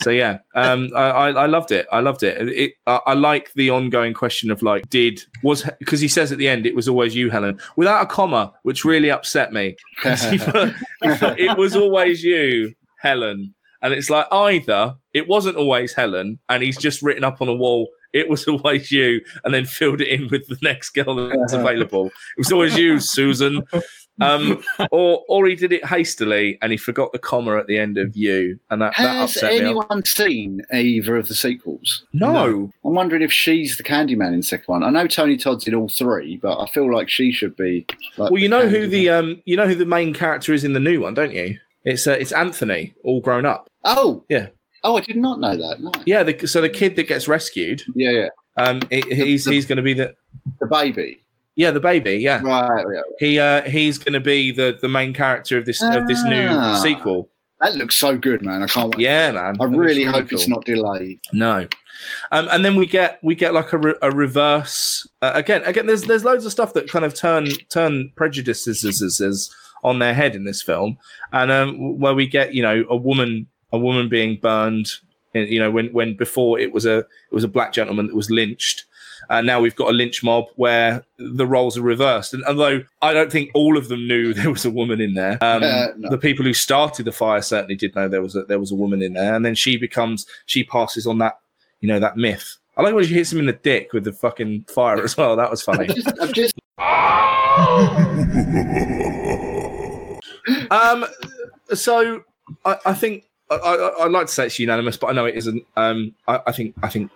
[0.00, 3.52] so yeah um I, I i loved it i loved it it I, I like
[3.54, 6.88] the ongoing question of like did was because he says at the end it was
[6.88, 9.76] always you helen without a comma which really upset me.
[10.02, 13.52] put- put, it was always you helen
[13.84, 17.54] and it's like either it wasn't always helen and he's just written up on a
[17.54, 21.52] wall it was always you and then filled it in with the next girl that's
[21.52, 22.06] available.
[22.06, 23.62] It was always you susan.
[24.20, 24.62] Um
[24.92, 28.16] or or he did it hastily and he forgot the comma at the end of
[28.16, 28.58] you.
[28.70, 32.04] And that, that Has upset me Has anyone seen either of the sequels?
[32.12, 32.70] no.
[32.84, 34.84] I'm wondering if she's the Candyman in the second one.
[34.84, 37.84] I know Tony Todd's in all three, but I feel like she should be.
[38.16, 40.72] Like well you know who the um you know who the main character is in
[40.72, 44.48] the new one don't you it's uh, it's anthony all grown up Oh Yeah.
[44.86, 45.80] Oh, I did not know that.
[45.80, 45.92] No.
[46.06, 48.28] yeah the, so the kid that gets rescued Yeah, yeah.
[48.56, 50.14] um he, he's he's going to be the
[50.60, 51.24] The baby.
[51.56, 52.84] yeah the baby yeah Right.
[52.94, 53.00] Yeah.
[53.18, 56.48] he uh he's going to be the the main character of this of this new
[56.50, 56.76] Ah.
[56.82, 57.30] sequel
[57.60, 58.62] That looks so good, man.
[58.62, 59.02] I can't wait.
[59.04, 61.20] yeah man I really hope it's not delayed.
[61.32, 61.66] No,
[62.32, 65.62] um, and then we get we get like a, re- a reverse uh, again.
[65.64, 69.50] Again, there's there's loads of stuff that kind of turn turn prejudices as, as, as
[69.84, 70.98] on their head in this film,
[71.32, 74.88] and um, where we get you know a woman a woman being burned.
[75.34, 78.30] You know when when before it was a it was a black gentleman that was
[78.30, 78.84] lynched.
[79.30, 82.34] And now we've got a lynch mob where the roles are reversed.
[82.34, 85.38] And although I don't think all of them knew there was a woman in there,
[85.42, 86.10] um, Uh, no.
[86.10, 88.74] the people who started the fire certainly did know there was a, there was a
[88.74, 89.34] woman in there.
[89.34, 91.38] And then she becomes she passes on that
[91.80, 92.58] you know that myth.
[92.76, 95.36] I like when she hits him in the dick with the fucking fire as well.
[95.36, 95.86] That was funny.
[95.86, 96.54] Just, I've just
[100.70, 101.06] um,
[101.72, 102.22] so
[102.64, 105.34] I, I think I, I, I'd like to say it's unanimous, but I know it
[105.36, 105.64] isn't.
[105.76, 107.10] Um, I, I think I think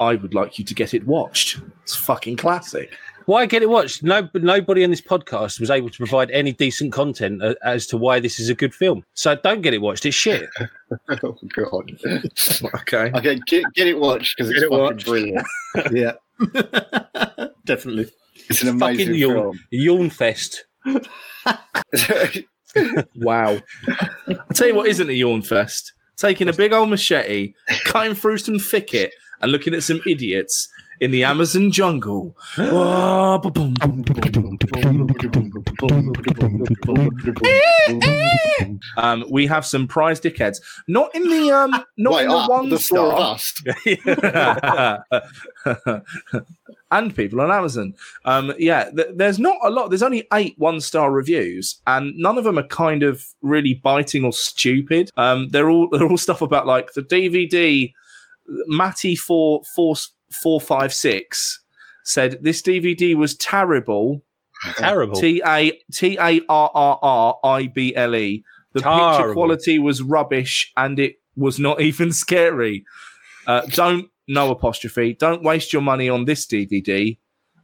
[0.00, 1.60] I would like you to get it watched.
[1.82, 2.92] It's fucking classic.
[3.26, 4.02] Why get it watched?
[4.02, 7.96] No, nobody on this podcast was able to provide any decent content uh, as to
[7.96, 9.04] why this is a good film.
[9.14, 10.04] So don't get it watched.
[10.06, 10.48] It's shit.
[11.08, 11.92] oh god.
[12.74, 13.12] Okay.
[13.14, 15.06] Okay, get, get it watched because it's Get it fucking watched.
[15.06, 15.46] brilliant.
[15.92, 16.12] yeah,
[17.64, 18.10] definitely.
[18.48, 20.64] It's an amazing Fucking yawn, yawn fest.
[23.16, 23.60] Wow.
[24.28, 25.92] I'll tell you what isn't a yawn fest.
[26.16, 27.54] Taking a big old machete,
[27.84, 30.68] cutting through some thicket, and looking at some idiots
[31.02, 32.36] in the Amazon jungle.
[38.96, 40.60] Um, we have some prize dickheads.
[40.86, 43.36] Not in the um, not Wait, in the ah, one the star.
[46.92, 47.94] and people on Amazon.
[48.24, 49.88] Um, yeah, th- there's not a lot.
[49.88, 54.24] There's only eight one star reviews, and none of them are kind of really biting
[54.24, 55.10] or stupid.
[55.16, 57.92] Um, they're all they're all stuff about like the DVD.
[58.66, 59.94] Matty four four
[60.32, 61.60] four five six
[62.04, 64.24] said this DVD was terrible.
[64.76, 65.14] Terrible.
[65.16, 68.44] T A T A R R R I B L E.
[68.74, 72.84] The picture quality was rubbish, and it was not even scary.
[73.46, 75.14] Uh, don't no apostrophe.
[75.14, 77.18] Don't waste your money on this DVD.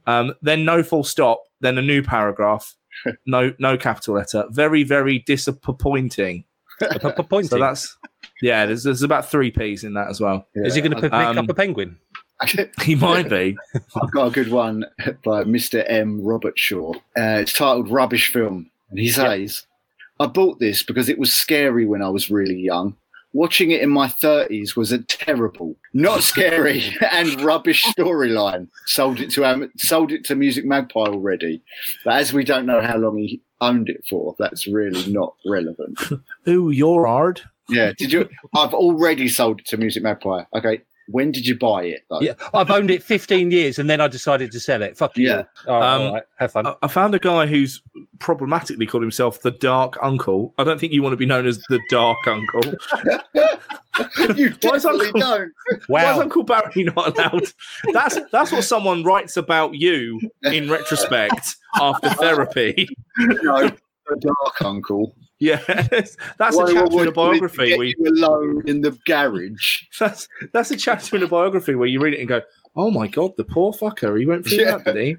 [0.05, 1.41] Um, then no full stop.
[1.61, 2.75] Then a new paragraph.
[3.25, 4.43] No no capital letter.
[4.49, 6.43] Very very disappointing.
[6.79, 7.43] Pointing.
[7.49, 7.97] So that's
[8.41, 8.65] yeah.
[8.65, 10.47] There's there's about three p's in that as well.
[10.53, 11.97] Is he going to pick Um, up a penguin?
[12.83, 13.57] He might be.
[14.01, 14.85] I've got a good one
[15.23, 15.83] by Mr.
[15.87, 16.21] M.
[16.23, 16.93] Robert Shaw.
[17.17, 18.69] Uh, it's titled Rubbish Film.
[18.89, 19.65] And he says,
[20.19, 22.95] I bought this because it was scary when I was really young.
[23.31, 28.69] Watching it in my 30s was a terrible, not scary, and rubbish storyline.
[28.87, 31.61] Sold it to Am- sold it to Music Magpie already,
[32.03, 35.99] but as we don't know how long he owned it for, that's really not relevant.
[36.47, 37.41] Ooh, you're hard.
[37.69, 38.27] Yeah, did you?
[38.55, 40.45] I've already sold it to Music Magpie.
[40.55, 40.81] Okay,
[41.11, 42.01] when did you buy it?
[42.09, 42.21] Though?
[42.21, 44.97] Yeah, I've owned it 15 years and then I decided to sell it.
[44.97, 45.27] Fuck you.
[45.27, 45.43] Yeah.
[45.67, 46.23] All right, Um, all right.
[46.37, 46.67] Have fun.
[46.67, 47.81] I- I found a guy who's
[48.19, 50.53] problematically called himself the Dark Uncle.
[50.57, 52.61] I don't think you want to be known as the Dark Uncle.
[54.35, 55.51] you Why is definitely Uncle- don't.
[55.87, 56.19] Why is.
[56.19, 57.47] Uncle Barry not allowed?
[57.93, 62.87] That's that's what someone writes about you in retrospect after therapy.
[63.17, 65.13] No, the dark uncle.
[65.41, 65.57] Yeah,
[66.37, 69.83] that's a chapter in a biography we where get you, you alone in the garage.
[69.99, 72.41] that's that's a chapter in a biography where you read it and go,
[72.75, 74.77] "Oh my god, the poor fucker, he went through Yeah.
[74.79, 75.15] that, did he?"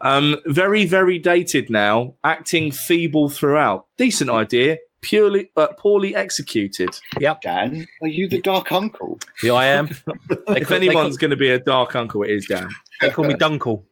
[0.00, 3.86] Um, very very dated now, acting feeble throughout.
[3.96, 6.90] Decent idea, purely but poorly executed.
[7.20, 7.42] Yep.
[7.42, 9.20] Dan, are you the dark uncle?
[9.42, 9.88] Yeah, I am.
[10.48, 12.70] They If anyone's call, going to be a dark uncle, it is Dan.
[13.00, 13.84] they call me Dunkle.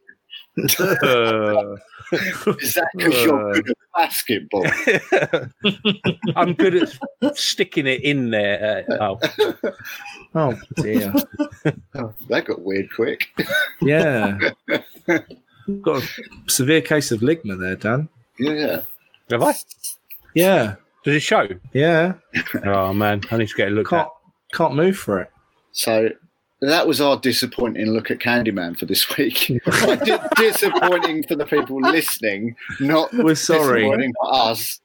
[0.55, 1.75] Uh,
[2.11, 4.65] Is that because you're good at basketball?
[6.35, 6.89] I'm good
[7.23, 8.85] at sticking it in there.
[8.89, 9.71] Uh, oh,
[10.35, 11.13] oh dear.
[11.95, 13.27] Oh, that got weird quick.
[13.81, 14.37] Yeah.
[15.81, 16.07] Got a
[16.47, 18.09] severe case of ligma there, Dan.
[18.37, 18.81] Yeah.
[19.29, 19.53] have I?
[20.33, 20.75] Yeah.
[21.05, 21.47] Does it show?
[21.71, 22.13] Yeah.
[22.65, 24.09] Oh man, I need to get a look Can't
[24.53, 25.29] can't move for it.
[25.71, 26.09] So
[26.67, 29.47] that was our disappointing look at Candyman for this week.
[29.65, 33.81] Di- disappointing for the people listening, not We're sorry.
[33.81, 34.79] disappointing for us.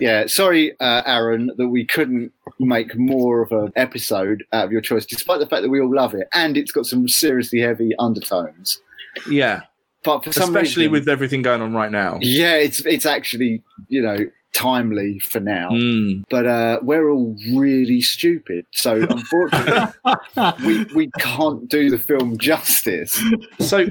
[0.00, 4.80] Yeah, sorry, uh, Aaron, that we couldn't make more of an episode out of your
[4.80, 7.92] choice, despite the fact that we all love it and it's got some seriously heavy
[7.98, 8.80] undertones.
[9.28, 9.62] Yeah.
[10.02, 12.18] But for some Especially reason, with everything going on right now.
[12.20, 14.18] yeah, it's it's actually you know
[14.54, 15.68] timely for now.
[15.70, 16.24] Mm.
[16.30, 19.92] But uh, we're all really stupid, so unfortunately,
[20.66, 23.20] we we can't do the film justice.
[23.58, 23.86] So,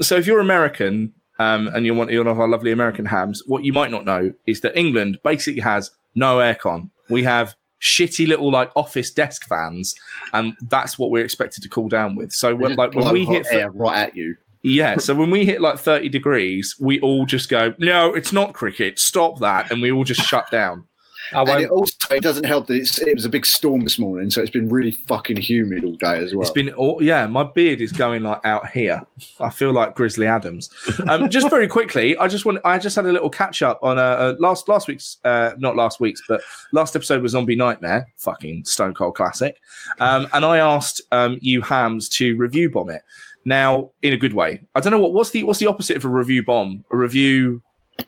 [0.00, 3.42] so if you're American um, and you're one, you're one of our lovely American hams,
[3.46, 6.90] what you might not know is that England basically has no aircon.
[7.10, 9.94] We have shitty little like office desk fans,
[10.32, 12.32] and that's what we're expected to cool down with.
[12.32, 14.36] So, when, like when we hit air right at you.
[14.64, 18.54] Yeah, so when we hit like 30 degrees, we all just go, no, it's not
[18.54, 19.70] cricket, stop that.
[19.70, 20.86] And we all just shut down.
[21.32, 23.98] I And it also it doesn't help that it's, it was a big storm this
[23.98, 26.42] morning, so it's been really fucking humid all day as well.
[26.42, 29.02] It's been, all, yeah, my beard is going like out here.
[29.40, 30.70] I feel like Grizzly Adams.
[31.08, 33.98] Um, just very quickly, I just want, I just had a little catch up on
[33.98, 36.40] uh, uh, last last week's, uh, not last week's, but
[36.72, 39.60] last episode was Zombie Nightmare, fucking Stone Cold classic.
[40.00, 43.02] Um, and I asked um, you hams to review bomb it.
[43.44, 44.60] Now, in a good way.
[44.74, 46.84] I don't know what what's the what's the opposite of a review bomb?
[46.90, 47.62] A review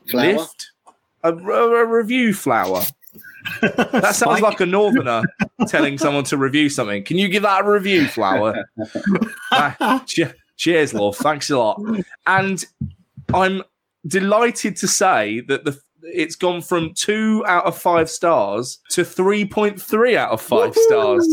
[0.09, 0.33] Flower?
[0.37, 0.71] lift?
[1.23, 2.81] A, a- a review flower.
[3.61, 5.23] That sounds like a northerner
[5.67, 7.03] telling someone to review something.
[7.05, 8.65] Can you give that a review, flower?
[9.51, 11.15] Ah, che- cheers, love.
[11.15, 11.81] Thanks a lot.
[12.25, 12.65] And
[13.33, 13.63] I'm
[14.05, 19.45] delighted to say that the it's gone from two out of five stars to three
[19.45, 21.27] point three out of five stars.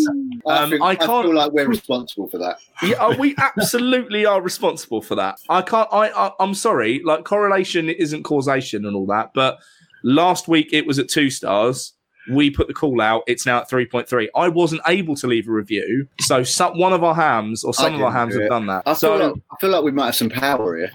[0.46, 2.58] I, Um, think, I I, can't- feel like we're responsible for that.
[2.82, 5.38] Yeah, we absolutely are responsible for that.
[5.48, 5.88] I can't.
[5.92, 7.00] I, I I'm sorry.
[7.04, 9.30] Like correlation isn't causation and all that.
[9.34, 9.58] But
[10.02, 11.92] last week it was at two stars.
[12.32, 13.22] We put the call out.
[13.26, 14.28] It's now at three point three.
[14.34, 17.94] I wasn't able to leave a review, so some, one of our hams or some
[17.94, 18.82] of our hams have done that.
[18.86, 20.90] I so feel like I feel like we might have some power here.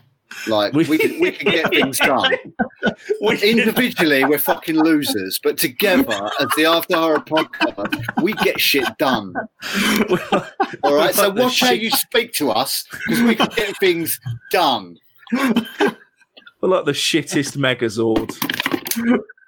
[0.47, 2.33] Like We- we, can we can get things done.
[3.43, 9.33] Individually, we're fucking losers, but together as the After Horror podcast, we get shit done.
[10.83, 14.19] All right, so watch how you speak to us because we can get things
[14.51, 14.97] done.
[15.31, 18.31] We're like the shittest Megazord.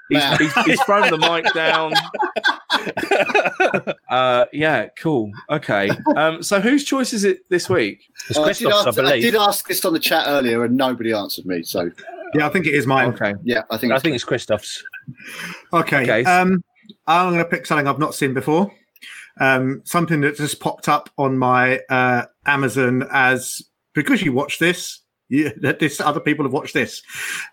[0.09, 1.93] He's, he's, he's thrown the mic down.
[4.09, 5.31] Uh, yeah, cool.
[5.49, 5.89] Okay.
[6.15, 8.03] Um, so whose choice is it this week?
[8.29, 10.63] It's Uh, I, did Christoph's, I ask, I did ask this on the chat earlier,
[10.63, 11.63] and nobody answered me.
[11.63, 11.89] So
[12.33, 13.09] Yeah, I think it is mine.
[13.09, 13.33] Okay.
[13.43, 14.83] yeah, I think I it's think it's Christoph's.
[15.73, 16.03] Okay.
[16.03, 16.23] Okay.
[16.23, 16.63] Um,
[17.07, 18.71] I'm going to pick something I've not seen before.
[19.39, 23.61] Um, something that just popped up on my uh, Amazon as
[23.93, 27.01] because you watch this, you, that this other people have watched this.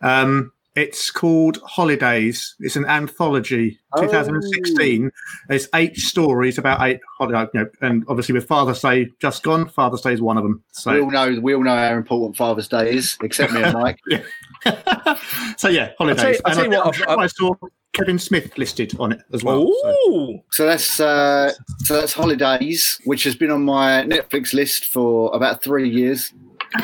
[0.03, 2.55] Um, It's called Holidays.
[2.61, 4.03] It's an anthology, Oh.
[4.03, 5.11] 2016.
[5.49, 9.69] There's eight stories about eight holidays, you know, and obviously with Father's Day just gone,
[9.69, 10.63] Father's Day is one of them.
[10.73, 13.75] So, We all know we all know how important Father's Day is, except me and
[13.75, 13.99] Mike.
[15.57, 16.21] so yeah, holidays.
[16.23, 18.95] tell you- I'll tell you I- what, I'm I've- sure I saw Kevin Smith listed
[19.01, 19.67] on it as well.
[19.83, 25.35] so- So that's uh, so that's Holidays, which has been on my Netflix list for
[25.35, 26.33] about three years.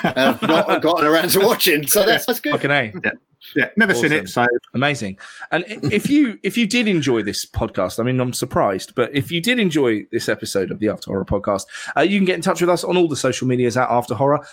[0.03, 2.53] And I've not gotten around to watching, so that's, that's good.
[2.53, 2.93] Fucking A.
[3.05, 3.11] Yeah,
[3.77, 4.29] never seen it.
[4.29, 5.19] So Amazing.
[5.51, 9.31] And if you if you did enjoy this podcast, I mean, I'm surprised, but if
[9.31, 11.67] you did enjoy this episode of the After Horror podcast,
[11.97, 14.15] uh, you can get in touch with us on all the social medias at After
[14.15, 14.45] Horror.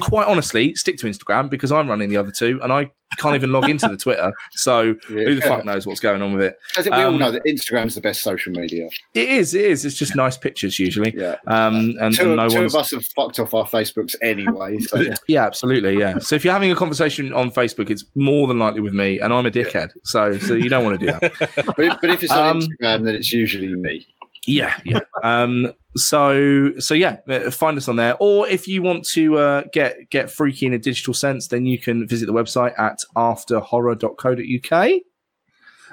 [0.00, 3.50] Quite honestly, stick to Instagram because I'm running the other two, and I can't even
[3.52, 4.32] log into the Twitter.
[4.52, 6.58] So who the fuck knows what's going on with it?
[6.76, 8.88] I think we all Um, know that Instagram's the best social media.
[9.14, 9.54] It is.
[9.54, 9.84] It is.
[9.86, 11.14] It's just nice pictures usually.
[11.16, 11.36] Yeah.
[11.46, 14.78] Um, and, Two, and no two of us have fucked off our Facebooks anyway.
[14.80, 15.14] So yeah.
[15.26, 15.98] Yeah, absolutely.
[15.98, 16.18] Yeah.
[16.18, 19.32] So if you're having a conversation on Facebook, it's more than likely with me, and
[19.32, 19.90] I'm a dickhead.
[20.04, 21.32] So so you don't want to do that.
[21.76, 24.06] but, if, but if it's on Um, Instagram, then it's usually me.
[24.46, 25.00] Yeah, yeah.
[25.22, 28.16] Um, so so yeah, uh, find us on there.
[28.18, 31.78] Or if you want to uh, get get freaky in a digital sense, then you
[31.78, 34.90] can visit the website at afterhorror.co.uk.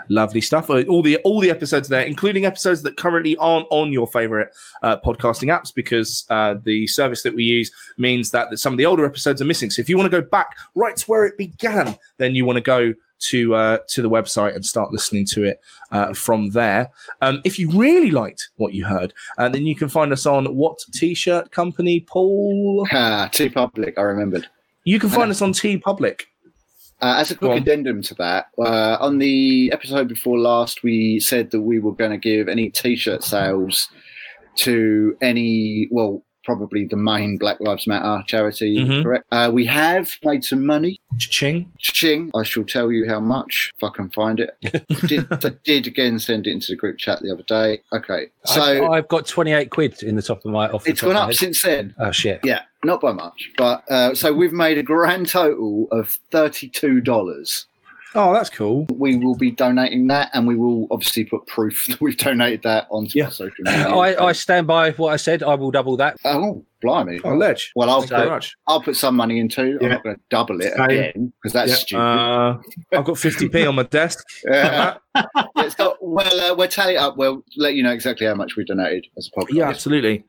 [0.09, 0.69] Lovely stuff.
[0.69, 4.49] Uh, All the all the episodes there, including episodes that currently aren't on your favorite
[4.83, 8.77] uh, podcasting apps, because uh, the service that we use means that, that some of
[8.77, 9.69] the older episodes are missing.
[9.69, 12.57] So if you want to go back right to where it began, then you want
[12.57, 16.89] to go to uh, to the website and start listening to it uh, from there.
[17.21, 20.55] Um, if you really liked what you heard, uh, then you can find us on
[20.55, 22.87] what t-shirt company, Paul?
[22.91, 24.47] Ah, TeePublic, I remembered.
[24.83, 26.21] You can find us on TeePublic.
[27.05, 31.51] Uh, as a quick addendum to that, uh, on the episode before last, we said
[31.51, 33.89] that we were going to give any T-shirt sales
[34.55, 38.77] to any, well, probably the main Black Lives Matter charity.
[38.77, 39.03] Mhm.
[39.03, 39.25] Correct.
[39.31, 40.99] Uh, we have made some money.
[41.19, 41.71] Ching.
[41.77, 44.57] Ching, I shall tell you how much if I can find it.
[45.07, 47.81] did, I did again send it into the group chat the other day.
[47.93, 50.87] Okay, so I, I've got 28 quid in the top of my office.
[50.87, 51.93] It's gone up since then.
[51.99, 52.39] Oh shit!
[52.43, 57.65] Yeah, not by much, but uh, so we've made a grand total of thirty-two dollars.
[58.17, 58.85] Oh, that's cool.
[58.93, 62.87] We will be donating that, and we will obviously put proof that we've donated that
[62.89, 63.25] onto Yeah.
[63.25, 63.87] our social media.
[63.93, 65.43] I, I stand by what I said.
[65.43, 66.15] I will double that.
[66.23, 67.19] oh, blimey!
[67.25, 67.73] Oh, ledge.
[67.75, 68.55] Well, I'll Thank you very put.
[68.67, 69.77] I'll put some money into.
[69.81, 70.83] I'm not going to double it Same.
[70.85, 71.75] again because that's Yeah.
[71.75, 72.01] stupid.
[72.01, 72.57] Uh,
[72.99, 74.25] I've got 50p on my desk.
[74.47, 74.95] Yeah.
[75.57, 77.17] yeah, so, well, uh, we'll tally it up.
[77.17, 79.53] We'll let you know exactly how much we donated as a podcast.
[79.53, 80.23] Yeah, absolutely.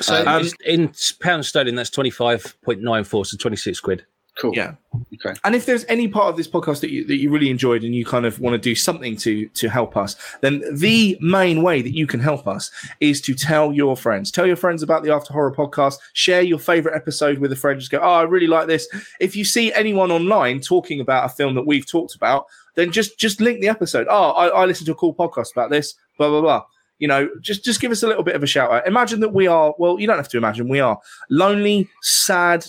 [0.00, 4.04] So Um, in pound sterling, that's 25.94, so 26 quid.
[4.38, 4.52] cool.
[4.54, 4.74] Yeah.
[5.14, 5.36] Okay.
[5.42, 7.92] And if there's any part of this podcast that you, that you really enjoyed and
[7.92, 11.82] you kind of want to do something to to help us, then the main way
[11.82, 12.70] that you can help us
[13.00, 14.30] is to tell your friends.
[14.30, 15.96] Tell your friends about the After Horror podcast.
[16.12, 17.80] Share your favorite episode with a friend.
[17.80, 18.86] Just go, oh, I really like this.
[19.18, 23.18] If you see anyone online talking about a film that we've talked about, then just
[23.18, 24.06] just link the episode.
[24.08, 25.94] Oh, I, I listened to a cool podcast about this.
[26.16, 26.62] Blah blah blah.
[26.98, 28.86] You know, just just give us a little bit of a shout out.
[28.86, 29.74] Imagine that we are.
[29.78, 30.68] Well, you don't have to imagine.
[30.68, 30.98] We are
[31.30, 32.66] lonely, sad.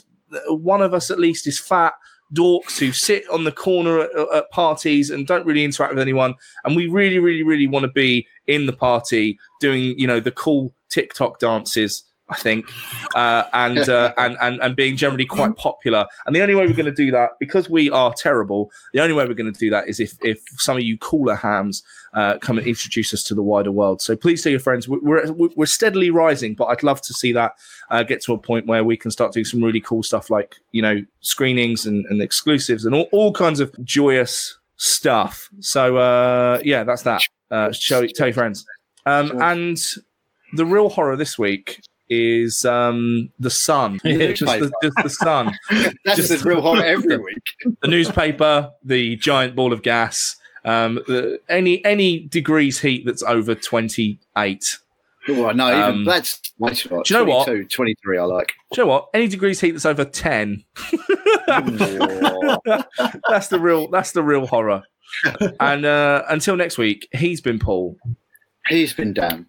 [0.48, 1.94] One of us at least is fat
[2.34, 6.36] dorks who sit on the corner at, at parties and don't really interact with anyone.
[6.64, 10.32] And we really, really, really want to be in the party doing, you know, the
[10.32, 12.04] cool TikTok dances.
[12.30, 12.70] I think,
[13.16, 16.06] uh, and, uh, and and and being generally quite popular.
[16.26, 19.14] And the only way we're going to do that, because we are terrible, the only
[19.14, 22.38] way we're going to do that is if if some of you cooler hams uh,
[22.40, 24.02] come and introduce us to the wider world.
[24.02, 24.88] So please tell your friends.
[24.88, 27.54] We're we're, we're steadily rising, but I'd love to see that
[27.90, 30.56] uh, get to a point where we can start doing some really cool stuff like
[30.72, 36.60] you know screenings and, and exclusives and all, all kinds of joyous stuff so uh
[36.64, 37.22] yeah that's that
[37.52, 38.66] uh show, tell your friends
[39.06, 39.78] um and
[40.54, 45.53] the real horror this week is um the sun just the, just the sun
[46.05, 47.43] That's Just- the real horror every week.
[47.82, 50.36] the newspaper the giant ball of gas
[50.66, 54.78] um the, any any degrees heat that's over 28
[55.28, 57.70] Oh, no, even Um, that's, that's what, do you know what?
[57.70, 58.47] 23 I like.
[58.72, 60.64] do you know what any degrees heat that's over 10
[63.28, 64.82] that's the real that's the real horror
[65.60, 67.95] and uh until next week he's been paul
[68.68, 69.47] He's been Dan.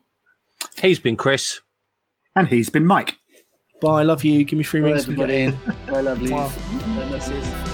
[0.80, 1.60] He's been Chris.
[2.40, 3.16] And he's been Mike.
[3.80, 5.42] bye I love you give me three Bye, rings everybody.
[5.44, 6.32] in Bye, lovely.
[6.32, 6.48] Wow.
[6.48, 7.69] Bye, lovelies.